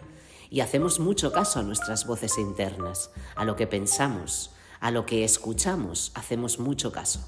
y 0.51 0.61
hacemos 0.61 1.01
mucho 1.01 1.33
caso 1.33 1.61
a 1.61 1.63
nuestras 1.63 2.07
voces 2.07 2.39
internas, 2.39 3.11
a 3.35 3.45
lo 3.45 3.57
que 3.57 3.67
pensamos, 3.67 4.53
a 4.81 4.91
lo 4.91 5.07
que 5.07 5.25
escuchamos, 5.25 6.13
hacemos 6.15 6.59
mucho 6.59 6.93
caso. 6.93 7.21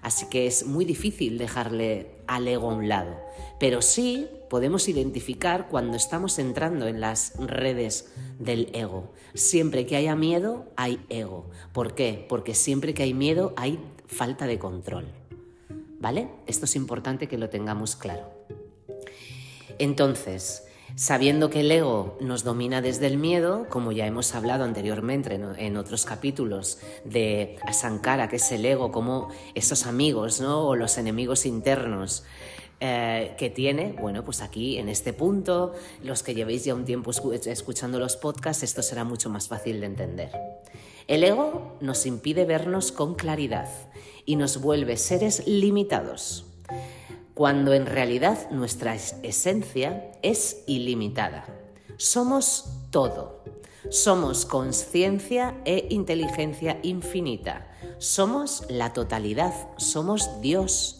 Así 0.00 0.26
que 0.26 0.46
es 0.46 0.66
muy 0.66 0.84
difícil 0.84 1.38
dejarle 1.38 2.16
al 2.26 2.48
ego 2.48 2.70
a 2.70 2.74
un 2.74 2.88
lado. 2.88 3.16
Pero 3.60 3.82
sí 3.82 4.28
podemos 4.50 4.88
identificar 4.88 5.68
cuando 5.68 5.96
estamos 5.96 6.40
entrando 6.40 6.88
en 6.88 7.00
las 7.00 7.34
redes 7.38 8.12
del 8.40 8.68
ego. 8.74 9.12
Siempre 9.34 9.86
que 9.86 9.96
haya 9.96 10.16
miedo, 10.16 10.66
hay 10.76 11.00
ego. 11.08 11.48
¿Por 11.72 11.94
qué? 11.94 12.26
Porque 12.28 12.54
siempre 12.54 12.94
que 12.94 13.04
hay 13.04 13.14
miedo, 13.14 13.54
hay 13.56 13.78
falta 14.06 14.46
de 14.46 14.58
control. 14.58 15.21
¿Vale? 16.02 16.26
Esto 16.48 16.64
es 16.64 16.74
importante 16.74 17.28
que 17.28 17.38
lo 17.38 17.48
tengamos 17.48 17.94
claro. 17.94 18.28
Entonces, 19.78 20.64
Sabiendo 20.94 21.48
que 21.48 21.60
el 21.60 21.72
ego 21.72 22.18
nos 22.20 22.44
domina 22.44 22.82
desde 22.82 23.06
el 23.06 23.16
miedo, 23.16 23.66
como 23.70 23.92
ya 23.92 24.06
hemos 24.06 24.34
hablado 24.34 24.64
anteriormente 24.64 25.40
en 25.56 25.76
otros 25.78 26.04
capítulos 26.04 26.80
de 27.06 27.56
Asankara, 27.62 28.28
que 28.28 28.36
es 28.36 28.52
el 28.52 28.66
ego, 28.66 28.92
como 28.92 29.30
esos 29.54 29.86
amigos 29.86 30.42
¿no? 30.42 30.68
o 30.68 30.76
los 30.76 30.98
enemigos 30.98 31.46
internos 31.46 32.24
eh, 32.80 33.34
que 33.38 33.48
tiene, 33.48 33.96
bueno, 34.02 34.22
pues 34.22 34.42
aquí 34.42 34.76
en 34.76 34.90
este 34.90 35.14
punto, 35.14 35.72
los 36.02 36.22
que 36.22 36.34
llevéis 36.34 36.66
ya 36.66 36.74
un 36.74 36.84
tiempo 36.84 37.10
escuchando 37.10 37.98
los 37.98 38.18
podcasts, 38.18 38.62
esto 38.62 38.82
será 38.82 39.04
mucho 39.04 39.30
más 39.30 39.48
fácil 39.48 39.80
de 39.80 39.86
entender. 39.86 40.30
El 41.08 41.24
ego 41.24 41.78
nos 41.80 42.04
impide 42.04 42.44
vernos 42.44 42.92
con 42.92 43.14
claridad 43.14 43.70
y 44.26 44.36
nos 44.36 44.60
vuelve 44.60 44.96
seres 44.96 45.46
limitados 45.46 46.46
cuando 47.34 47.72
en 47.72 47.86
realidad 47.86 48.50
nuestra 48.50 48.94
esencia 48.94 50.12
es 50.22 50.64
ilimitada. 50.66 51.46
Somos 51.96 52.66
todo. 52.90 53.42
Somos 53.90 54.46
conciencia 54.46 55.60
e 55.64 55.86
inteligencia 55.90 56.78
infinita. 56.82 57.68
Somos 57.98 58.64
la 58.68 58.92
totalidad. 58.92 59.54
Somos 59.76 60.40
Dios. 60.40 60.98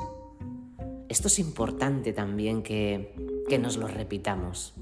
Esto 1.08 1.28
es 1.28 1.38
importante 1.38 2.12
también 2.12 2.62
que, 2.62 3.14
que 3.48 3.58
nos 3.58 3.76
lo 3.76 3.86
repitamos. 3.86 4.72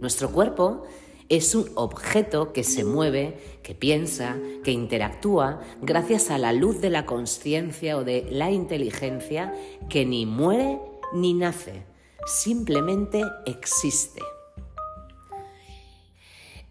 Nuestro 0.00 0.32
cuerpo 0.32 0.84
es 1.28 1.54
un 1.54 1.70
objeto 1.74 2.52
que 2.52 2.64
se 2.64 2.84
mueve, 2.84 3.38
que 3.62 3.74
piensa, 3.74 4.36
que 4.62 4.72
interactúa 4.72 5.60
gracias 5.80 6.30
a 6.30 6.38
la 6.38 6.52
luz 6.52 6.80
de 6.80 6.90
la 6.90 7.06
conciencia 7.06 7.96
o 7.96 8.04
de 8.04 8.26
la 8.30 8.50
inteligencia 8.50 9.54
que 9.88 10.04
ni 10.04 10.26
muere 10.26 10.80
ni 11.14 11.32
nace, 11.32 11.84
simplemente 12.26 13.22
existe. 13.46 14.20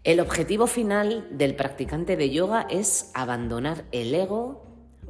El 0.04 0.20
objetivo 0.20 0.66
final 0.66 1.28
del 1.30 1.56
practicante 1.56 2.16
de 2.16 2.28
yoga 2.30 2.66
es 2.68 3.10
abandonar 3.14 3.86
el 3.90 4.14
ego 4.14 4.62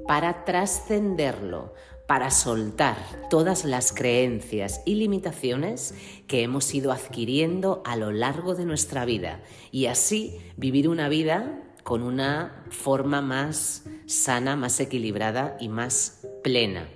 para 0.07 0.45
trascenderlo, 0.45 1.75
para 2.07 2.31
soltar 2.31 2.97
todas 3.31 3.65
las 3.65 3.93
creencias 3.93 4.83
y 4.85 4.97
limitaciones 4.97 5.95
que 6.27 6.43
hemos 6.43 6.75
ido 6.75 6.93
adquiriendo 6.93 7.83
a 7.87 7.97
lo 7.97 8.13
largo 8.13 8.55
de 8.55 8.65
nuestra 8.65 9.05
vida 9.05 9.43
y 9.71 9.87
así 9.87 10.39
vivir 10.57 10.89
una 10.89 11.09
vida 11.09 11.61
con 11.83 12.03
una 12.03 12.65
forma 12.71 13.21
más 13.21 13.85
sana, 14.07 14.57
más 14.57 14.81
equilibrada 14.81 15.57
y 15.61 15.69
más 15.69 16.27
plena. 16.43 16.89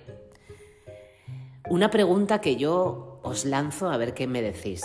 Una 1.70 1.90
pregunta 1.90 2.40
que 2.40 2.56
yo 2.56 3.20
os 3.22 3.44
lanzo 3.44 3.90
a 3.90 3.96
ver 3.96 4.14
qué 4.14 4.26
me 4.26 4.42
decís. 4.42 4.82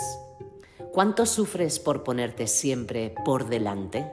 ¿Cuánto 0.92 1.26
sufres 1.26 1.78
por 1.78 2.04
ponerte 2.04 2.46
siempre 2.46 3.14
por 3.24 3.48
delante? 3.48 4.06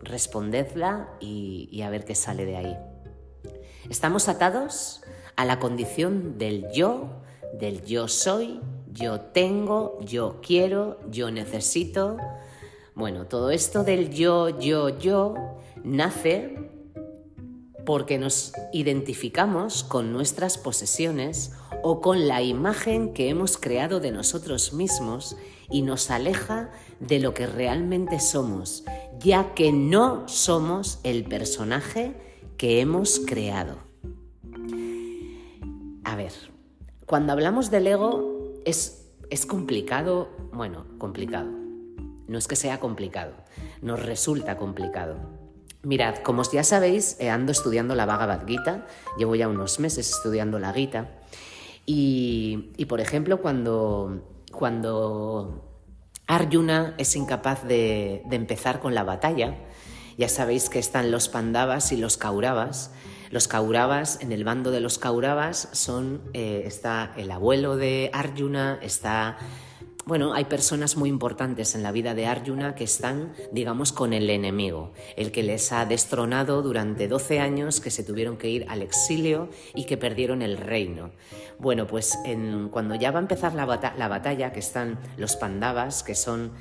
Respondedla 0.00 1.16
y, 1.18 1.80
a 1.82 1.90
ver 1.90 2.04
qué 2.04 2.14
sale 2.14 2.44
de 2.44 2.56
ahí. 2.56 2.76
Estamos 3.88 4.28
atados 4.28 5.00
a 5.36 5.44
la 5.44 5.60
condición 5.60 6.38
del 6.38 6.66
yo, 6.72 7.08
del 7.58 7.84
yo 7.84 8.08
soy, 8.08 8.60
yo 8.92 9.20
tengo, 9.20 9.98
yo 10.00 10.40
quiero, 10.44 10.98
yo 11.08 11.30
necesito. 11.30 12.16
Bueno, 12.96 13.26
todo 13.26 13.52
esto 13.52 13.84
del 13.84 14.10
yo, 14.10 14.58
yo, 14.58 14.98
yo 14.98 15.34
nace 15.84 16.70
porque 17.84 18.18
nos 18.18 18.52
identificamos 18.72 19.84
con 19.84 20.12
nuestras 20.12 20.58
posesiones 20.58 21.52
o 21.84 22.00
con 22.00 22.26
la 22.26 22.42
imagen 22.42 23.14
que 23.14 23.28
hemos 23.28 23.56
creado 23.56 24.00
de 24.00 24.10
nosotros 24.10 24.72
mismos 24.72 25.36
y 25.70 25.82
nos 25.82 26.10
aleja 26.10 26.70
de 26.98 27.20
lo 27.20 27.34
que 27.34 27.46
realmente 27.46 28.18
somos, 28.18 28.82
ya 29.20 29.54
que 29.54 29.70
no 29.70 30.26
somos 30.26 30.98
el 31.04 31.22
personaje 31.24 32.25
que 32.56 32.80
hemos 32.80 33.20
creado. 33.20 33.78
A 36.04 36.16
ver, 36.16 36.32
cuando 37.06 37.32
hablamos 37.32 37.70
del 37.70 37.86
ego 37.86 38.54
es, 38.64 39.10
es 39.30 39.46
complicado, 39.46 40.30
bueno, 40.52 40.86
complicado. 40.98 41.50
No 42.28 42.38
es 42.38 42.48
que 42.48 42.56
sea 42.56 42.80
complicado, 42.80 43.32
nos 43.82 44.04
resulta 44.04 44.56
complicado. 44.56 45.16
Mirad, 45.82 46.16
como 46.16 46.42
ya 46.50 46.64
sabéis, 46.64 47.16
eh, 47.20 47.30
ando 47.30 47.52
estudiando 47.52 47.94
la 47.94 48.06
Bhagavad 48.06 48.46
Gita, 48.46 48.86
llevo 49.16 49.36
ya 49.36 49.46
unos 49.46 49.78
meses 49.78 50.10
estudiando 50.10 50.58
la 50.58 50.72
Gita, 50.72 51.10
y, 51.86 52.84
por 52.88 53.00
ejemplo, 53.00 53.40
cuando, 53.40 54.42
cuando 54.50 55.62
Arjuna 56.26 56.94
es 56.98 57.14
incapaz 57.14 57.62
de, 57.62 58.22
empezar 58.32 58.80
con 58.80 58.94
la 58.94 59.04
batalla, 59.04 59.56
ya 60.16 60.28
sabéis 60.28 60.68
que 60.68 60.78
están 60.78 61.10
los 61.10 61.28
Pandavas 61.28 61.92
y 61.92 61.96
los 61.96 62.16
Kauravas, 62.16 62.90
los 63.30 63.48
Kauravas, 63.48 64.18
en 64.20 64.32
el 64.32 64.44
bando 64.44 64.70
de 64.70 64.80
los 64.80 64.98
Kauravas, 64.98 65.68
son, 65.72 66.22
eh, 66.32 66.62
está 66.64 67.12
el 67.16 67.30
abuelo 67.30 67.76
de 67.76 68.10
Arjuna, 68.12 68.78
está 68.82 69.38
bueno, 70.06 70.34
hay 70.34 70.44
personas 70.44 70.96
muy 70.96 71.08
importantes 71.08 71.74
en 71.74 71.82
la 71.82 71.90
vida 71.90 72.14
de 72.14 72.28
Arjuna 72.28 72.76
que 72.76 72.84
están, 72.84 73.32
digamos, 73.50 73.90
con 73.90 74.12
el 74.12 74.30
enemigo, 74.30 74.92
el 75.16 75.32
que 75.32 75.42
les 75.42 75.72
ha 75.72 75.84
destronado 75.84 76.62
durante 76.62 77.08
12 77.08 77.40
años, 77.40 77.80
que 77.80 77.90
se 77.90 78.04
tuvieron 78.04 78.36
que 78.36 78.48
ir 78.48 78.66
al 78.68 78.82
exilio 78.82 79.50
y 79.74 79.84
que 79.84 79.96
perdieron 79.96 80.42
el 80.42 80.58
reino. 80.58 81.10
Bueno, 81.58 81.88
pues 81.88 82.16
cuando 82.70 82.94
ya 82.94 83.10
va 83.10 83.18
a 83.18 83.22
empezar 83.22 83.54
la, 83.54 83.64
batalla, 83.64 84.52
que 84.52 84.60
están 84.60 85.00
los 85.16 85.34
Pandavas, 85.34 86.04
que 86.04 86.14
son 86.14 86.52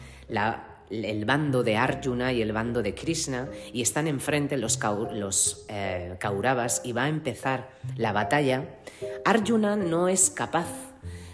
el 0.89 1.25
bando 1.25 1.63
de 1.63 1.77
Arjuna 1.77 2.33
y 2.33 2.41
el 2.41 2.51
bando 2.51 2.81
de 2.81 2.93
Krishna 2.93 3.49
y 3.73 3.81
están 3.81 4.07
enfrente 4.07 4.57
los, 4.57 4.79
los 5.13 5.65
eh, 5.69 6.15
Kauravas 6.19 6.81
y 6.83 6.91
va 6.91 7.05
a 7.05 7.09
empezar 7.09 7.69
la 7.97 8.13
batalla, 8.13 8.77
Arjuna 9.25 9.75
no 9.75 10.07
es 10.07 10.29
capaz 10.29 10.67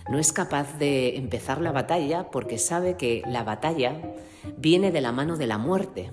no 0.09 0.19
es 0.19 0.33
capaz 0.33 0.77
de 0.77 1.15
empezar 1.15 1.61
la 1.61 1.71
batalla 1.71 2.31
porque 2.31 2.57
sabe 2.57 2.97
que 2.97 3.21
la 3.27 3.43
batalla 3.43 4.01
viene 4.57 4.91
de 4.91 4.99
la 4.99 5.13
mano 5.13 5.37
de 5.37 5.47
la 5.47 5.57
muerte. 5.57 6.11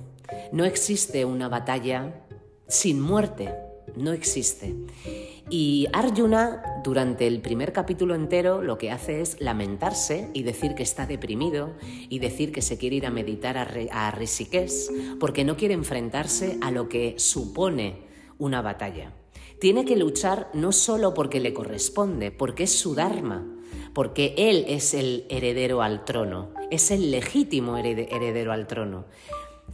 No 0.52 0.64
existe 0.64 1.24
una 1.24 1.48
batalla 1.48 2.24
sin 2.68 3.00
muerte, 3.00 3.54
no 3.96 4.12
existe. 4.12 4.76
Y 5.50 5.86
Arjuna, 5.94 6.62
durante 6.84 7.26
el 7.26 7.40
primer 7.40 7.72
capítulo 7.72 8.14
entero, 8.14 8.60
lo 8.62 8.76
que 8.76 8.90
hace 8.90 9.22
es 9.22 9.40
lamentarse 9.40 10.28
y 10.34 10.42
decir 10.42 10.74
que 10.74 10.82
está 10.82 11.06
deprimido 11.06 11.72
y 12.10 12.18
decir 12.18 12.52
que 12.52 12.60
se 12.60 12.76
quiere 12.76 12.96
ir 12.96 13.06
a 13.06 13.10
meditar 13.10 13.56
a, 13.56 14.10
Rishikesh 14.10 15.16
porque 15.18 15.44
no 15.44 15.56
quiere 15.56 15.72
enfrentarse 15.72 16.58
a 16.60 16.70
lo 16.70 16.90
que 16.90 17.14
supone 17.18 18.02
una 18.38 18.60
batalla. 18.60 19.14
Tiene 19.58 19.86
que 19.86 19.96
luchar 19.96 20.50
no 20.52 20.70
solo 20.70 21.14
porque 21.14 21.40
le 21.40 21.54
corresponde, 21.54 22.30
porque 22.30 22.64
es 22.64 22.78
su 22.78 22.94
Dharma, 22.94 23.46
porque 23.94 24.34
Él 24.36 24.66
es 24.68 24.92
el 24.92 25.24
heredero 25.30 25.80
al 25.80 26.04
trono, 26.04 26.50
es 26.70 26.90
el 26.90 27.10
legítimo 27.10 27.78
heredero 27.78 28.52
al 28.52 28.66
trono. 28.66 29.06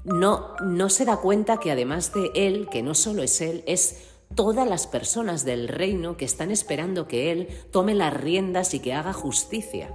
No, 0.04 0.54
no 0.62 0.88
se 0.88 1.04
da 1.04 1.16
cuenta 1.16 1.58
que 1.58 1.72
además 1.72 2.12
de 2.14 2.30
Él, 2.34 2.68
que 2.70 2.82
no 2.82 2.94
solo 2.94 3.22
es 3.22 3.40
Él, 3.40 3.64
es 3.66 4.13
todas 4.34 4.68
las 4.68 4.86
personas 4.86 5.44
del 5.44 5.68
reino 5.68 6.16
que 6.16 6.24
están 6.24 6.50
esperando 6.50 7.08
que 7.08 7.30
Él 7.30 7.48
tome 7.70 7.94
las 7.94 8.14
riendas 8.14 8.74
y 8.74 8.80
que 8.80 8.94
haga 8.94 9.12
justicia, 9.12 9.94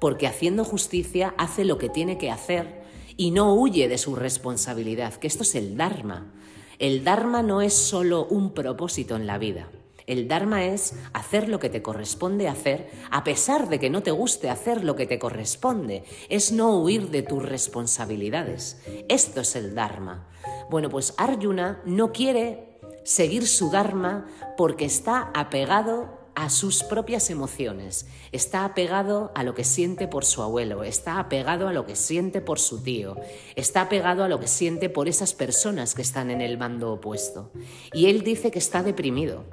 porque 0.00 0.26
haciendo 0.26 0.64
justicia 0.64 1.34
hace 1.38 1.64
lo 1.64 1.78
que 1.78 1.88
tiene 1.88 2.18
que 2.18 2.30
hacer 2.30 2.82
y 3.16 3.30
no 3.30 3.54
huye 3.54 3.88
de 3.88 3.98
su 3.98 4.16
responsabilidad, 4.16 5.14
que 5.14 5.26
esto 5.26 5.42
es 5.42 5.54
el 5.54 5.76
Dharma. 5.76 6.32
El 6.78 7.04
Dharma 7.04 7.42
no 7.42 7.62
es 7.62 7.74
solo 7.74 8.26
un 8.26 8.52
propósito 8.52 9.16
en 9.16 9.26
la 9.26 9.38
vida. 9.38 9.68
El 10.06 10.28
Dharma 10.28 10.64
es 10.64 10.94
hacer 11.14 11.48
lo 11.48 11.58
que 11.58 11.70
te 11.70 11.80
corresponde 11.80 12.48
hacer 12.48 12.90
a 13.10 13.24
pesar 13.24 13.68
de 13.68 13.78
que 13.78 13.88
no 13.88 14.02
te 14.02 14.10
guste 14.10 14.50
hacer 14.50 14.84
lo 14.84 14.96
que 14.96 15.06
te 15.06 15.18
corresponde. 15.18 16.04
Es 16.28 16.52
no 16.52 16.78
huir 16.78 17.10
de 17.10 17.22
tus 17.22 17.42
responsabilidades. 17.42 18.82
Esto 19.08 19.40
es 19.40 19.56
el 19.56 19.74
Dharma. 19.74 20.28
Bueno, 20.68 20.90
pues 20.90 21.14
Arjuna 21.16 21.80
no 21.86 22.12
quiere 22.12 22.73
seguir 23.04 23.46
su 23.46 23.70
Dharma 23.70 24.26
porque 24.56 24.84
está 24.84 25.30
apegado 25.34 26.24
a 26.34 26.50
sus 26.50 26.82
propias 26.82 27.30
emociones, 27.30 28.06
está 28.32 28.64
apegado 28.64 29.30
a 29.36 29.44
lo 29.44 29.54
que 29.54 29.62
siente 29.62 30.08
por 30.08 30.24
su 30.24 30.42
abuelo, 30.42 30.82
está 30.82 31.20
apegado 31.20 31.68
a 31.68 31.72
lo 31.72 31.86
que 31.86 31.94
siente 31.94 32.40
por 32.40 32.58
su 32.58 32.82
tío, 32.82 33.16
está 33.54 33.82
apegado 33.82 34.24
a 34.24 34.28
lo 34.28 34.40
que 34.40 34.48
siente 34.48 34.88
por 34.88 35.06
esas 35.06 35.32
personas 35.32 35.94
que 35.94 36.02
están 36.02 36.30
en 36.30 36.40
el 36.40 36.56
bando 36.56 36.92
opuesto. 36.92 37.52
Y 37.92 38.06
él 38.06 38.22
dice 38.22 38.50
que 38.50 38.58
está 38.58 38.82
deprimido 38.82 39.44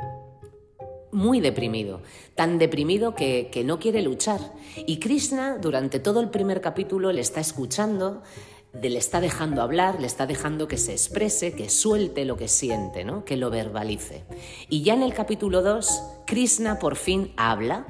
muy 1.11 1.41
deprimido, 1.41 2.01
tan 2.35 2.57
deprimido 2.57 3.15
que, 3.15 3.63
no 3.65 3.79
quiere 3.79 4.01
luchar. 4.01 4.39
Y 4.87 4.97
Krishna 4.97 5.57
durante 5.57 5.99
todo 5.99 6.21
el 6.21 6.29
primer 6.29 6.61
capítulo 6.61 7.11
le 7.11 7.21
está 7.21 7.39
escuchando, 7.39 8.23
le 8.73 8.97
está 8.97 9.19
dejando 9.19 9.61
hablar, 9.61 9.99
le 9.99 10.07
está 10.07 10.25
dejando 10.25 10.67
que 10.67 10.77
se 10.77 10.93
exprese, 10.93 11.53
que 11.53 11.69
suelte 11.69 12.25
lo 12.25 12.37
que 12.37 12.47
siente, 12.47 13.03
¿no? 13.03 13.25
que 13.25 13.37
lo 13.37 13.49
verbalice. 13.49 14.23
Y 14.69 14.83
ya 14.83 14.93
en 14.93 15.03
el 15.03 15.13
capítulo 15.13 15.61
2, 15.61 16.03
Krishna 16.25 16.79
por 16.79 16.95
fin 16.95 17.33
habla, 17.37 17.85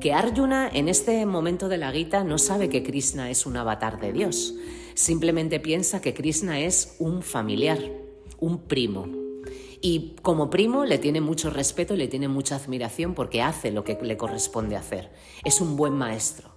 que 0.00 0.12
Arjuna 0.12 0.68
en 0.72 0.88
este 0.88 1.24
momento 1.24 1.68
de 1.68 1.78
la 1.78 1.90
Gita 1.90 2.22
no 2.22 2.38
sabe 2.38 2.68
que 2.68 2.82
Krishna 2.82 3.30
es 3.30 3.46
un 3.46 3.56
avatar 3.56 3.98
de 3.98 4.12
Dios, 4.12 4.54
simplemente 4.94 5.58
piensa 5.58 6.00
que 6.00 6.14
Krishna 6.14 6.60
es 6.60 6.96
un 6.98 7.22
familiar, 7.22 7.78
un 8.38 8.58
primo, 8.58 9.06
y 9.80 10.16
como 10.22 10.50
primo 10.50 10.84
le 10.84 10.98
tiene 10.98 11.20
mucho 11.20 11.50
respeto 11.50 11.94
y 11.94 11.98
le 11.98 12.08
tiene 12.08 12.28
mucha 12.28 12.56
admiración 12.56 13.14
porque 13.14 13.42
hace 13.42 13.70
lo 13.70 13.84
que 13.84 13.98
le 14.02 14.16
corresponde 14.16 14.76
hacer. 14.76 15.10
Es 15.44 15.60
un 15.60 15.76
buen 15.76 15.92
maestro. 15.92 16.55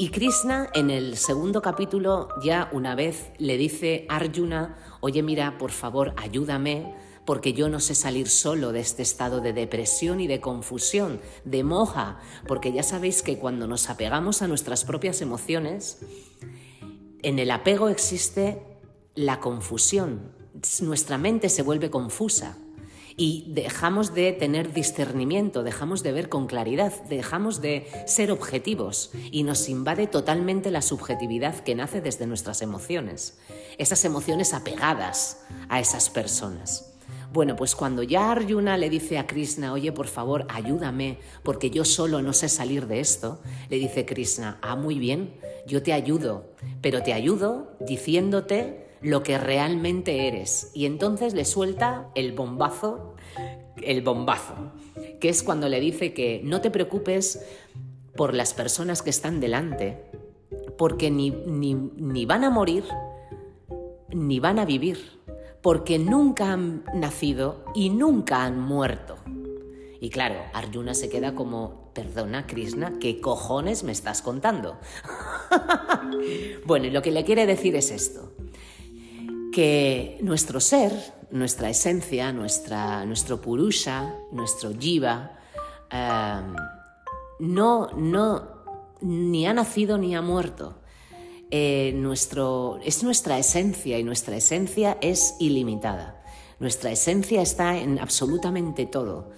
Y 0.00 0.10
Krishna 0.10 0.70
en 0.74 0.90
el 0.90 1.16
segundo 1.16 1.60
capítulo 1.60 2.28
ya 2.40 2.70
una 2.70 2.94
vez 2.94 3.32
le 3.38 3.56
dice 3.56 4.06
a 4.08 4.16
Arjuna, 4.18 4.76
oye 5.00 5.24
mira, 5.24 5.58
por 5.58 5.72
favor, 5.72 6.14
ayúdame 6.16 6.94
porque 7.24 7.52
yo 7.52 7.68
no 7.68 7.80
sé 7.80 7.96
salir 7.96 8.28
solo 8.28 8.70
de 8.70 8.78
este 8.78 9.02
estado 9.02 9.40
de 9.40 9.52
depresión 9.52 10.20
y 10.20 10.28
de 10.28 10.40
confusión, 10.40 11.20
de 11.44 11.64
moja, 11.64 12.20
porque 12.46 12.72
ya 12.72 12.84
sabéis 12.84 13.22
que 13.22 13.38
cuando 13.38 13.66
nos 13.66 13.90
apegamos 13.90 14.40
a 14.40 14.46
nuestras 14.46 14.84
propias 14.84 15.20
emociones, 15.20 15.98
en 17.22 17.40
el 17.40 17.50
apego 17.50 17.88
existe 17.88 18.62
la 19.16 19.40
confusión, 19.40 20.32
nuestra 20.80 21.18
mente 21.18 21.48
se 21.48 21.62
vuelve 21.62 21.90
confusa 21.90 22.56
y 23.18 23.44
dejamos 23.48 24.14
de 24.14 24.32
tener 24.32 24.72
discernimiento, 24.72 25.64
dejamos 25.64 26.04
de 26.04 26.12
ver 26.12 26.28
con 26.28 26.46
claridad, 26.46 26.92
dejamos 27.08 27.60
de 27.60 27.86
ser 28.06 28.30
objetivos 28.30 29.10
y 29.32 29.42
nos 29.42 29.68
invade 29.68 30.06
totalmente 30.06 30.70
la 30.70 30.82
subjetividad 30.82 31.56
que 31.56 31.74
nace 31.74 32.00
desde 32.00 32.28
nuestras 32.28 32.62
emociones, 32.62 33.36
esas 33.76 34.04
emociones 34.04 34.54
apegadas 34.54 35.42
a 35.68 35.80
esas 35.80 36.10
personas. 36.10 36.94
Bueno, 37.32 37.56
pues 37.56 37.74
cuando 37.74 38.04
ya 38.04 38.30
Arjuna 38.30 38.78
le 38.78 38.88
dice 38.88 39.18
a 39.18 39.26
Krishna, 39.26 39.72
oye, 39.72 39.90
por 39.92 40.06
favor, 40.06 40.46
ayúdame, 40.48 41.18
porque 41.42 41.70
yo 41.70 41.84
solo 41.84 42.22
no 42.22 42.32
sé 42.32 42.48
salir 42.48 42.86
de 42.86 43.00
esto, 43.00 43.40
le 43.68 43.78
dice 43.78 44.06
Krishna, 44.06 44.58
ah, 44.62 44.76
muy 44.76 44.98
bien, 44.98 45.34
yo 45.66 45.82
te 45.82 45.92
ayudo, 45.92 46.54
pero 46.80 47.02
te 47.02 47.12
ayudo 47.12 47.76
diciéndote 47.80 48.87
lo 49.00 49.22
que 49.22 49.38
realmente 49.38 50.28
eres. 50.28 50.70
Y 50.74 50.86
entonces 50.86 51.34
le 51.34 51.44
suelta 51.44 52.08
el 52.14 52.32
bombazo, 52.32 53.14
el 53.82 54.02
bombazo, 54.02 54.72
que 55.20 55.28
es 55.28 55.42
cuando 55.42 55.68
le 55.68 55.80
dice 55.80 56.12
que 56.12 56.40
no 56.44 56.60
te 56.60 56.70
preocupes 56.70 57.44
por 58.16 58.34
las 58.34 58.54
personas 58.54 59.02
que 59.02 59.10
están 59.10 59.40
delante, 59.40 60.04
porque 60.76 61.10
ni, 61.10 61.30
ni, 61.30 62.26
van 62.26 62.44
a 62.44 62.50
morir, 62.50 62.84
ni 64.10 64.40
van 64.40 64.58
a 64.58 64.64
vivir, 64.64 65.20
porque 65.62 65.98
nunca 65.98 66.52
han 66.52 66.84
nacido 66.94 67.64
y 67.74 67.90
nunca 67.90 68.44
han 68.44 68.60
muerto. 68.60 69.16
Y 70.00 70.10
claro, 70.10 70.36
Arjuna 70.52 70.94
se 70.94 71.08
queda 71.08 71.34
como, 71.34 71.90
perdona 71.92 72.46
Krishna, 72.46 72.98
¿qué 73.00 73.20
cojones 73.20 73.82
me 73.82 73.90
estás 73.90 74.22
contando? 74.22 74.78
bueno, 76.66 76.86
y 76.86 76.90
lo 76.90 77.02
que 77.02 77.10
le 77.10 77.24
quiere 77.24 77.46
decir 77.46 77.74
es 77.74 77.90
esto 77.90 78.32
que 79.52 80.18
nuestro 80.22 80.60
ser, 80.60 80.92
nuestra 81.30 81.70
esencia, 81.70 82.32
nuestra, 82.32 83.04
nuestro 83.04 83.40
purusha, 83.40 84.14
nuestro 84.32 84.72
jiva, 84.78 85.38
em, 85.90 86.54
no, 87.40 87.90
no, 87.96 88.48
ni 89.00 89.46
ha 89.46 89.52
nacido 89.52 89.98
ni 89.98 90.14
ha 90.14 90.22
muerto. 90.22 90.80
Eh, 91.50 91.92
nuestro, 91.94 92.78
es 92.84 93.02
nuestra 93.02 93.38
esencia 93.38 93.98
y 93.98 94.04
nuestra 94.04 94.36
esencia 94.36 94.98
es 95.00 95.34
ilimitada. 95.38 96.22
Nuestra 96.58 96.90
esencia 96.90 97.40
está 97.40 97.78
en 97.78 97.98
absolutamente 97.98 98.84
todo. 98.86 99.30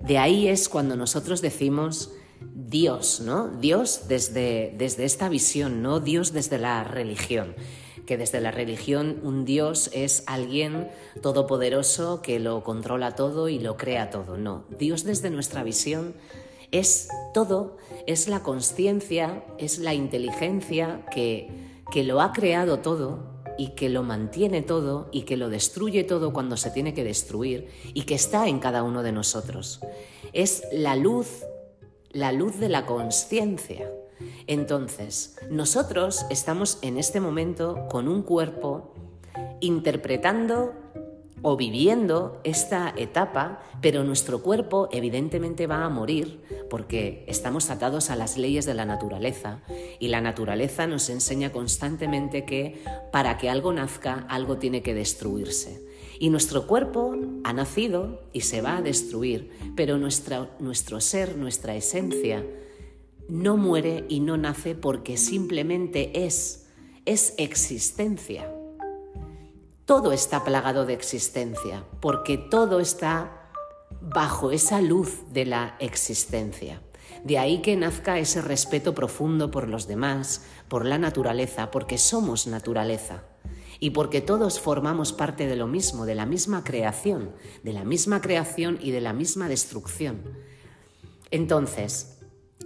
De 0.00 0.18
ahí 0.18 0.48
es 0.48 0.68
cuando 0.68 0.96
nosotros 0.96 1.40
decimos 1.40 2.12
Dios, 2.40 3.20
¿no? 3.20 3.48
Dios 3.48 4.02
desde, 4.08 4.74
desde 4.76 5.04
esta 5.04 5.28
visión, 5.28 5.82
no 5.82 6.00
Dios 6.00 6.32
desde 6.32 6.58
la 6.58 6.84
religión 6.84 7.54
que 8.06 8.16
desde 8.16 8.40
la 8.40 8.50
religión 8.50 9.20
un 9.22 9.44
Dios 9.44 9.90
es 9.92 10.24
alguien 10.26 10.88
todopoderoso 11.22 12.22
que 12.22 12.38
lo 12.38 12.62
controla 12.62 13.14
todo 13.14 13.48
y 13.48 13.58
lo 13.58 13.76
crea 13.76 14.10
todo. 14.10 14.36
No, 14.36 14.64
Dios 14.78 15.04
desde 15.04 15.30
nuestra 15.30 15.62
visión 15.62 16.14
es 16.70 17.08
todo, 17.32 17.76
es 18.06 18.28
la 18.28 18.42
conciencia, 18.42 19.44
es 19.58 19.78
la 19.78 19.94
inteligencia 19.94 21.04
que, 21.12 21.48
que 21.92 22.04
lo 22.04 22.20
ha 22.20 22.32
creado 22.32 22.80
todo 22.80 23.34
y 23.56 23.68
que 23.70 23.88
lo 23.88 24.02
mantiene 24.02 24.62
todo 24.62 25.08
y 25.12 25.22
que 25.22 25.36
lo 25.36 25.48
destruye 25.48 26.04
todo 26.04 26.32
cuando 26.32 26.56
se 26.56 26.70
tiene 26.70 26.94
que 26.94 27.04
destruir 27.04 27.68
y 27.94 28.02
que 28.02 28.14
está 28.14 28.48
en 28.48 28.58
cada 28.58 28.82
uno 28.82 29.02
de 29.02 29.12
nosotros. 29.12 29.80
Es 30.32 30.64
la 30.72 30.96
luz, 30.96 31.44
la 32.10 32.32
luz 32.32 32.58
de 32.58 32.68
la 32.68 32.86
conciencia. 32.86 33.90
Entonces, 34.46 35.36
nosotros 35.50 36.26
estamos 36.30 36.78
en 36.82 36.98
este 36.98 37.20
momento 37.20 37.86
con 37.90 38.08
un 38.08 38.22
cuerpo 38.22 38.94
interpretando 39.60 40.74
o 41.46 41.58
viviendo 41.58 42.40
esta 42.42 42.94
etapa, 42.96 43.60
pero 43.82 44.02
nuestro 44.02 44.40
cuerpo 44.40 44.88
evidentemente 44.92 45.66
va 45.66 45.84
a 45.84 45.90
morir 45.90 46.40
porque 46.70 47.22
estamos 47.28 47.68
atados 47.68 48.08
a 48.08 48.16
las 48.16 48.38
leyes 48.38 48.64
de 48.64 48.72
la 48.72 48.86
naturaleza 48.86 49.60
y 50.00 50.08
la 50.08 50.22
naturaleza 50.22 50.86
nos 50.86 51.10
enseña 51.10 51.52
constantemente 51.52 52.46
que 52.46 52.82
para 53.12 53.36
que 53.36 53.50
algo 53.50 53.74
nazca 53.74 54.26
algo 54.30 54.56
tiene 54.56 54.82
que 54.82 54.94
destruirse. 54.94 55.84
Y 56.18 56.30
nuestro 56.30 56.66
cuerpo 56.66 57.14
ha 57.44 57.52
nacido 57.52 58.22
y 58.32 58.40
se 58.40 58.62
va 58.62 58.78
a 58.78 58.82
destruir, 58.82 59.50
pero 59.76 59.98
nuestro 59.98 61.00
ser, 61.02 61.36
nuestra 61.36 61.74
esencia, 61.76 62.42
no 63.28 63.56
muere 63.56 64.04
y 64.08 64.20
no 64.20 64.36
nace 64.36 64.74
porque 64.74 65.16
simplemente 65.16 66.26
es, 66.26 66.66
es 67.04 67.34
existencia. 67.38 68.50
Todo 69.84 70.12
está 70.12 70.44
plagado 70.44 70.86
de 70.86 70.94
existencia, 70.94 71.84
porque 72.00 72.38
todo 72.38 72.80
está 72.80 73.50
bajo 74.00 74.50
esa 74.50 74.80
luz 74.80 75.20
de 75.32 75.44
la 75.44 75.76
existencia. 75.78 76.82
De 77.22 77.38
ahí 77.38 77.62
que 77.62 77.76
nazca 77.76 78.18
ese 78.18 78.42
respeto 78.42 78.94
profundo 78.94 79.50
por 79.50 79.68
los 79.68 79.86
demás, 79.86 80.44
por 80.68 80.84
la 80.84 80.98
naturaleza, 80.98 81.70
porque 81.70 81.98
somos 81.98 82.46
naturaleza 82.46 83.24
y 83.80 83.90
porque 83.90 84.20
todos 84.20 84.60
formamos 84.60 85.12
parte 85.12 85.46
de 85.46 85.56
lo 85.56 85.66
mismo, 85.66 86.06
de 86.06 86.14
la 86.14 86.26
misma 86.26 86.64
creación, 86.64 87.32
de 87.62 87.72
la 87.72 87.84
misma 87.84 88.20
creación 88.20 88.78
y 88.80 88.90
de 88.90 89.00
la 89.00 89.12
misma 89.12 89.48
destrucción. 89.48 90.22
Entonces, 91.30 92.13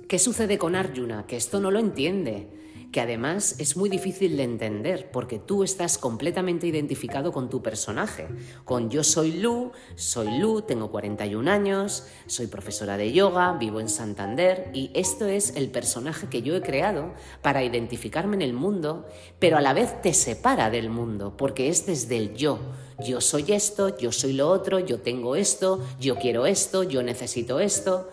¿qué 0.08 0.18
sucede 0.18 0.58
con 0.58 0.74
Arjuna? 0.74 1.26
Que 1.26 1.36
esto 1.36 1.60
no 1.60 1.70
lo 1.70 1.78
entiende 1.78 2.48
que 2.92 3.00
además 3.00 3.56
es 3.58 3.76
muy 3.76 3.90
difícil 3.90 4.36
de 4.36 4.44
entender 4.44 5.10
porque 5.12 5.38
tú 5.38 5.62
estás 5.62 5.98
completamente 5.98 6.66
identificado 6.66 7.32
con 7.32 7.50
tu 7.50 7.62
personaje, 7.62 8.28
con 8.64 8.90
yo 8.90 9.04
soy 9.04 9.32
Lu, 9.32 9.72
soy 9.94 10.38
Lu, 10.38 10.62
tengo 10.62 10.90
41 10.90 11.50
años, 11.50 12.06
soy 12.26 12.46
profesora 12.46 12.96
de 12.96 13.12
yoga, 13.12 13.52
vivo 13.58 13.80
en 13.80 13.90
Santander 13.90 14.70
y 14.72 14.90
esto 14.94 15.26
es 15.26 15.54
el 15.56 15.70
personaje 15.70 16.28
que 16.28 16.42
yo 16.42 16.56
he 16.56 16.62
creado 16.62 17.12
para 17.42 17.62
identificarme 17.62 18.36
en 18.36 18.42
el 18.42 18.54
mundo, 18.54 19.06
pero 19.38 19.58
a 19.58 19.60
la 19.60 19.74
vez 19.74 20.00
te 20.00 20.14
separa 20.14 20.70
del 20.70 20.88
mundo 20.88 21.36
porque 21.36 21.68
es 21.68 21.84
desde 21.84 22.16
el 22.16 22.34
yo. 22.34 22.58
Yo 23.06 23.20
soy 23.20 23.52
esto, 23.52 23.96
yo 23.98 24.10
soy 24.12 24.32
lo 24.32 24.48
otro, 24.48 24.80
yo 24.80 25.00
tengo 25.00 25.36
esto, 25.36 25.84
yo 26.00 26.16
quiero 26.16 26.46
esto, 26.46 26.82
yo 26.82 27.02
necesito 27.02 27.60
esto. 27.60 28.08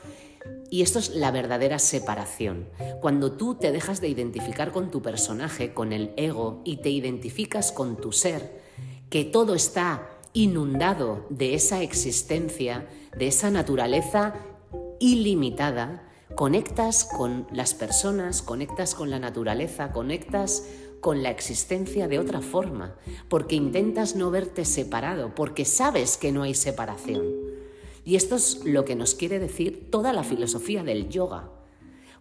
Y 0.69 0.81
esto 0.81 0.99
es 0.99 1.15
la 1.15 1.31
verdadera 1.31 1.79
separación. 1.79 2.67
Cuando 3.01 3.33
tú 3.33 3.55
te 3.55 3.71
dejas 3.71 4.01
de 4.01 4.09
identificar 4.09 4.71
con 4.71 4.91
tu 4.91 5.01
personaje, 5.01 5.73
con 5.73 5.93
el 5.93 6.11
ego, 6.17 6.61
y 6.65 6.77
te 6.77 6.89
identificas 6.89 7.71
con 7.71 7.97
tu 7.97 8.11
ser, 8.11 8.61
que 9.09 9.23
todo 9.23 9.55
está 9.55 10.09
inundado 10.33 11.25
de 11.29 11.53
esa 11.53 11.81
existencia, 11.81 12.87
de 13.17 13.27
esa 13.27 13.51
naturaleza 13.51 14.33
ilimitada, 14.99 16.03
conectas 16.35 17.05
con 17.05 17.47
las 17.51 17.73
personas, 17.73 18.41
conectas 18.41 18.95
con 18.95 19.09
la 19.09 19.19
naturaleza, 19.19 19.91
conectas 19.91 20.63
con 20.99 21.21
la 21.21 21.29
existencia 21.29 22.07
de 22.07 22.19
otra 22.19 22.41
forma, 22.41 22.95
porque 23.29 23.55
intentas 23.55 24.15
no 24.15 24.31
verte 24.31 24.65
separado, 24.65 25.35
porque 25.35 25.63
sabes 25.63 26.17
que 26.17 26.31
no 26.31 26.43
hay 26.43 26.55
separación. 26.55 27.23
Y 28.05 28.15
esto 28.15 28.35
es 28.35 28.63
lo 28.63 28.85
que 28.85 28.95
nos 28.95 29.15
quiere 29.15 29.39
decir 29.39 29.89
toda 29.91 30.13
la 30.13 30.23
filosofía 30.23 30.83
del 30.83 31.09
yoga. 31.09 31.49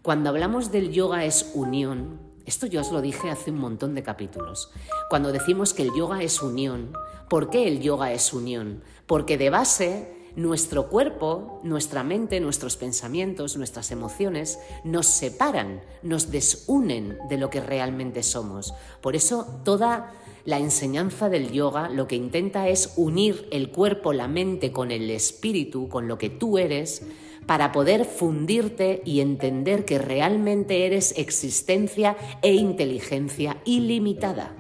Cuando 0.03 0.31
hablamos 0.31 0.73
del 0.73 0.91
yoga 0.91 1.25
es 1.25 1.53
unión, 1.55 2.21
esto 2.47 2.67
yo 2.67 2.81
os 2.81 2.91
lo 2.91 3.01
dije 3.01 3.31
hace 3.31 3.51
un 3.51 3.59
montón 3.59 3.95
de 3.95 4.03
capítulos. 4.03 4.71
Cuando 5.09 5.31
decimos 5.31 5.75
que 5.75 5.83
el 5.83 5.95
yoga 5.95 6.23
es 6.23 6.43
unión, 6.43 6.93
¿por 7.29 7.51
qué 7.51 7.69
el 7.69 7.81
yoga 7.81 8.13
es 8.13 8.33
unión? 8.33 8.83
Porque 9.07 9.39
de 9.39 9.51
base 9.51 10.15
nuestro 10.37 10.89
cuerpo, 10.89 11.61
nuestra 11.63 12.03
mente, 12.03 12.41
nuestros 12.41 12.77
pensamientos, 12.77 13.57
nuestras 13.57 13.91
emociones 13.91 14.59
nos 14.83 15.07
separan, 15.07 15.83
nos 16.03 16.31
desunen 16.31 17.19
de 17.29 17.39
lo 17.39 17.51
que 17.51 17.61
realmente 17.61 18.23
somos. 18.23 18.75
Por 19.01 19.17
eso 19.17 19.61
toda 19.65 20.13
la 20.45 20.59
enseñanza 20.59 21.29
del 21.29 21.51
yoga 21.53 21.89
lo 21.89 22.07
que 22.07 22.17
intenta 22.17 22.69
es 22.69 22.93
unir 22.97 23.49
el 23.51 23.71
cuerpo, 23.71 24.13
la 24.13 24.29
mente 24.29 24.73
con 24.73 24.91
el 24.91 25.11
espíritu, 25.11 25.89
con 25.89 26.07
lo 26.09 26.19
que 26.19 26.31
tú 26.31 26.59
eres, 26.59 27.07
para 27.47 27.73
poder 27.73 28.05
fundirte 28.05 29.03
y 29.05 29.21
entender 29.21 29.85
que 29.85 29.99
realmente 29.99 30.87
eres 30.87 31.17
existencia 31.19 32.17
e 32.43 32.55
inteligencia 32.55 33.59
ilimitada. 33.65 34.55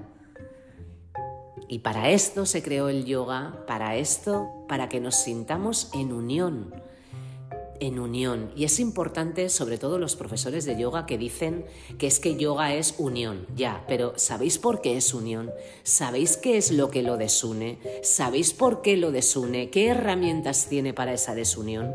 Y 1.69 1.79
para 1.79 2.11
esto 2.11 2.45
se 2.47 2.63
creó 2.63 2.89
el 2.89 3.05
yoga, 3.05 3.65
para 3.67 3.97
esto, 3.97 4.51
para 4.69 4.89
que 4.89 5.01
nos 5.01 5.17
sintamos 5.17 5.91
en 5.95 6.13
unión 6.13 6.84
en 7.87 7.99
unión. 7.99 8.51
Y 8.57 8.65
es 8.65 8.81
importante, 8.81 9.49
sobre 9.49 9.79
todo 9.79 9.99
los 9.99 10.17
profesores 10.17 10.65
de 10.65 10.79
yoga 10.79 11.07
que 11.07 11.19
dicen 11.19 11.67
que 11.99 12.07
es 12.07 12.19
que 12.19 12.37
yoga 12.37 12.75
es 12.75 12.95
unión, 12.99 13.47
ya, 13.55 13.85
pero 13.89 14.15
¿sabéis 14.17 14.59
por 14.59 14.81
qué 14.81 14.97
es 14.97 15.13
unión? 15.15 15.51
¿Sabéis 15.83 16.37
qué 16.37 16.57
es 16.57 16.71
lo 16.71 16.91
que 16.91 17.03
lo 17.03 17.17
desune? 17.17 17.79
¿Sabéis 18.03 18.53
por 18.53 18.83
qué 18.83 18.97
lo 18.97 19.13
desune? 19.13 19.71
¿Qué 19.71 19.89
herramientas 19.89 20.67
tiene 20.69 20.95
para 20.95 21.13
esa 21.13 21.35
desunión? 21.35 21.95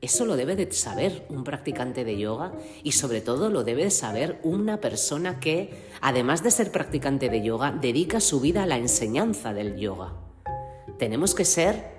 Eso 0.00 0.26
lo 0.26 0.36
debe 0.36 0.56
de 0.56 0.70
saber 0.72 1.26
un 1.30 1.42
practicante 1.42 2.04
de 2.04 2.18
yoga 2.18 2.52
y 2.82 2.92
sobre 2.92 3.22
todo 3.22 3.50
lo 3.50 3.64
debe 3.64 3.84
de 3.84 3.90
saber 3.90 4.38
una 4.42 4.80
persona 4.80 5.40
que, 5.40 5.88
además 6.00 6.42
de 6.42 6.50
ser 6.50 6.70
practicante 6.70 7.28
de 7.28 7.42
yoga, 7.42 7.72
dedica 7.72 8.20
su 8.20 8.40
vida 8.40 8.64
a 8.64 8.66
la 8.66 8.76
enseñanza 8.76 9.54
del 9.54 9.76
yoga. 9.76 10.12
Tenemos 10.98 11.34
que 11.34 11.44
ser 11.44 11.96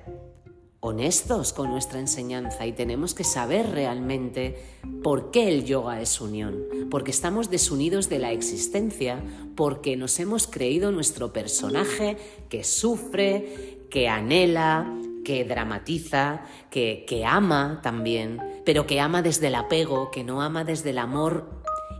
honestos 0.79 1.53
con 1.53 1.71
nuestra 1.71 1.99
enseñanza 1.99 2.65
y 2.65 2.71
tenemos 2.71 3.13
que 3.13 3.23
saber 3.23 3.71
realmente 3.71 4.63
por 5.03 5.31
qué 5.31 5.49
el 5.49 5.65
yoga 5.65 6.01
es 6.01 6.21
unión, 6.21 6.65
porque 6.91 7.11
estamos 7.11 7.49
desunidos 7.49 8.09
de 8.09 8.19
la 8.19 8.31
existencia, 8.31 9.23
porque 9.55 9.97
nos 9.97 10.19
hemos 10.19 10.47
creído 10.47 10.91
nuestro 10.91 11.33
personaje 11.33 12.17
que 12.49 12.63
sufre, 12.63 13.87
que 13.89 14.07
anhela, 14.07 14.93
que 15.25 15.43
dramatiza, 15.45 16.43
que, 16.69 17.05
que 17.07 17.25
ama 17.25 17.79
también, 17.81 18.39
pero 18.65 18.85
que 18.85 18.99
ama 18.99 19.21
desde 19.21 19.47
el 19.47 19.55
apego, 19.55 20.11
que 20.11 20.23
no 20.23 20.41
ama 20.41 20.63
desde 20.63 20.91
el 20.91 20.99
amor 20.99 21.49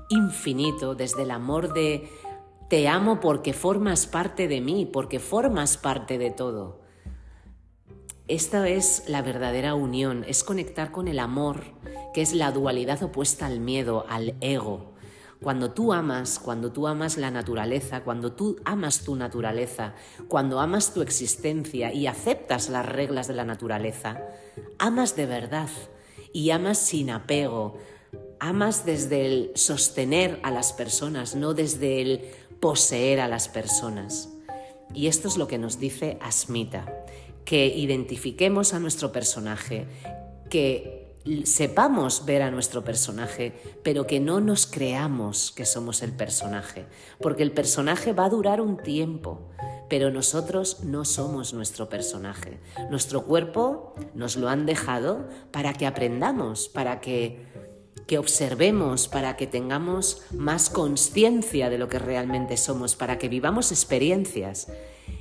infinito, 0.10 0.96
desde 0.96 1.24
el 1.24 1.32
amor 1.32 1.74
de 1.74 2.10
te 2.70 2.88
amo 2.88 3.20
porque 3.20 3.54
formas 3.54 4.08
parte 4.08 4.48
de 4.48 4.62
mí, 4.62 4.86
porque 4.86 5.20
formas 5.20 5.78
parte 5.78 6.18
de 6.18 6.32
todo. 6.32 6.87
Esta 8.28 8.68
es 8.68 9.04
la 9.08 9.22
verdadera 9.22 9.74
unión, 9.74 10.26
es 10.28 10.44
conectar 10.44 10.92
con 10.92 11.08
el 11.08 11.18
amor, 11.20 11.64
que 12.14 12.22
es 12.22 12.34
la 12.34 12.52
dualidad 12.52 13.02
opuesta 13.02 13.46
al 13.46 13.62
miedo, 13.62 14.06
al 14.10 14.36
ego. 14.42 14.96
Cuando 15.42 15.72
tú 15.72 15.94
amas, 15.94 16.38
cuando 16.38 16.74
tú 16.74 16.88
amas 16.88 17.16
la 17.16 17.32
naturaleza, 17.32 18.04
cuando 18.04 18.34
tú 18.34 18.58
amas 18.66 19.06
tu 19.06 19.16
naturaleza, 19.16 19.94
cuando 20.28 20.60
amas 20.60 20.94
tu 20.94 21.02
existencia 21.02 21.94
y 21.94 22.06
aceptas 22.06 22.68
las 22.68 22.86
reglas 22.86 23.30
de 23.30 23.36
la 23.36 23.46
naturaleza, 23.46 24.20
amas 24.78 25.16
de 25.16 25.26
verdad 25.26 25.70
y 26.34 26.50
amas 26.50 26.80
sin 26.80 27.12
apego, 27.12 27.78
amas 28.42 28.86
desde 28.86 29.26
el 29.26 29.52
sostener 29.56 30.42
a 30.44 30.52
las 30.52 30.74
personas, 30.74 31.34
no 31.34 31.54
desde 31.54 32.02
el 32.02 32.26
poseer 32.60 33.22
a 33.22 33.30
las 33.30 33.48
personas. 33.48 34.34
Y 34.94 35.08
esto 35.08 35.30
es 35.30 35.38
lo 35.38 35.48
que 35.48 35.58
nos 35.58 35.80
dice 35.80 36.18
Asmita 36.22 37.06
que 37.48 37.66
identifiquemos 37.68 38.74
a 38.74 38.80
nuestro 38.80 39.14
personaje, 39.14 39.88
que 40.50 41.16
sepamos 41.46 42.26
ver 42.26 42.42
a 42.42 42.52
nuestro 42.52 42.84
personaje, 42.84 43.54
pero 43.84 44.06
que 44.06 44.20
no 44.20 44.42
nos 44.42 44.68
creamos 44.68 45.54
que 45.54 45.66
somos 45.66 46.04
el 46.04 46.12
personaje, 46.12 46.88
porque 47.22 47.44
el 47.44 47.54
personaje 47.54 48.12
va 48.12 48.26
a 48.26 48.30
durar 48.30 48.60
un 48.60 48.76
tiempo, 48.76 49.48
pero 49.88 50.12
nosotros 50.12 50.84
no 50.84 51.06
somos 51.06 51.54
nuestro 51.54 51.88
personaje. 51.88 52.60
Nuestro 52.90 53.24
cuerpo 53.24 53.96
nos 54.14 54.36
lo 54.36 54.50
han 54.50 54.66
dejado 54.66 55.30
para 55.52 55.72
que 55.72 55.88
aprendamos, 55.88 56.68
para 56.68 57.00
que, 57.00 57.46
que 58.08 58.18
observemos, 58.18 59.08
para 59.08 59.38
que 59.38 59.48
tengamos 59.48 60.22
más 60.32 60.70
conciencia 60.70 61.70
de 61.70 61.78
lo 61.78 61.88
que 61.88 62.00
realmente 62.00 62.58
somos, 62.58 62.98
para 62.98 63.18
que 63.18 63.30
vivamos 63.30 63.72
experiencias 63.72 64.68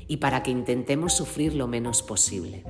y 0.08 0.18
para 0.18 0.42
que 0.42 0.50
intentemos 0.50 1.12
sufrir 1.12 1.54
lo 1.54 1.66
menos 1.66 2.02
posible. 2.02 2.64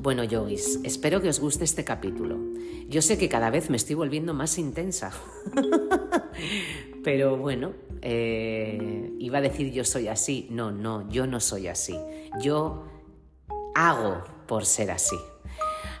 Bueno, 0.00 0.22
yogis, 0.22 0.78
espero 0.84 1.20
que 1.20 1.28
os 1.28 1.40
guste 1.40 1.64
este 1.64 1.84
capítulo. 1.84 2.38
Yo 2.88 3.02
sé 3.02 3.18
que 3.18 3.28
cada 3.28 3.50
vez 3.50 3.68
me 3.68 3.76
estoy 3.76 3.96
volviendo 3.96 4.32
más 4.32 4.56
intensa, 4.56 5.12
pero 7.04 7.36
bueno, 7.36 7.72
eh, 8.00 9.12
iba 9.18 9.38
a 9.38 9.40
decir 9.40 9.72
yo 9.72 9.84
soy 9.84 10.08
así. 10.08 10.46
No, 10.50 10.70
no, 10.70 11.08
yo 11.10 11.26
no 11.26 11.40
soy 11.40 11.66
así. 11.66 11.98
Yo 12.40 12.84
hago 13.74 14.22
por 14.46 14.66
ser 14.66 14.92
así. 14.92 15.16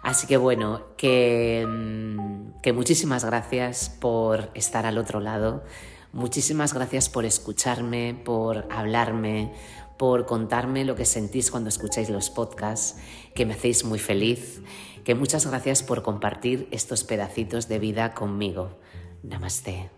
Así 0.02 0.26
que 0.26 0.36
bueno, 0.36 0.96
que, 0.96 1.66
mm, 1.68 2.60
que 2.62 2.72
muchísimas 2.72 3.24
gracias 3.24 3.90
por 4.00 4.50
estar 4.54 4.86
al 4.86 4.96
otro 4.96 5.20
lado. 5.20 5.64
Muchísimas 6.12 6.72
gracias 6.72 7.08
por 7.08 7.24
escucharme, 7.24 8.14
por 8.24 8.66
hablarme, 8.70 9.52
por 9.98 10.24
contarme 10.26 10.84
lo 10.84 10.96
que 10.96 11.04
sentís 11.04 11.50
cuando 11.50 11.68
escucháis 11.68 12.08
los 12.08 12.30
podcasts, 12.30 12.96
que 13.34 13.44
me 13.44 13.54
hacéis 13.54 13.84
muy 13.84 13.98
feliz, 13.98 14.62
que 15.04 15.14
muchas 15.14 15.46
gracias 15.46 15.82
por 15.82 16.02
compartir 16.02 16.68
estos 16.70 17.04
pedacitos 17.04 17.68
de 17.68 17.78
vida 17.78 18.14
conmigo. 18.14 18.78
Namaste. 19.22 19.97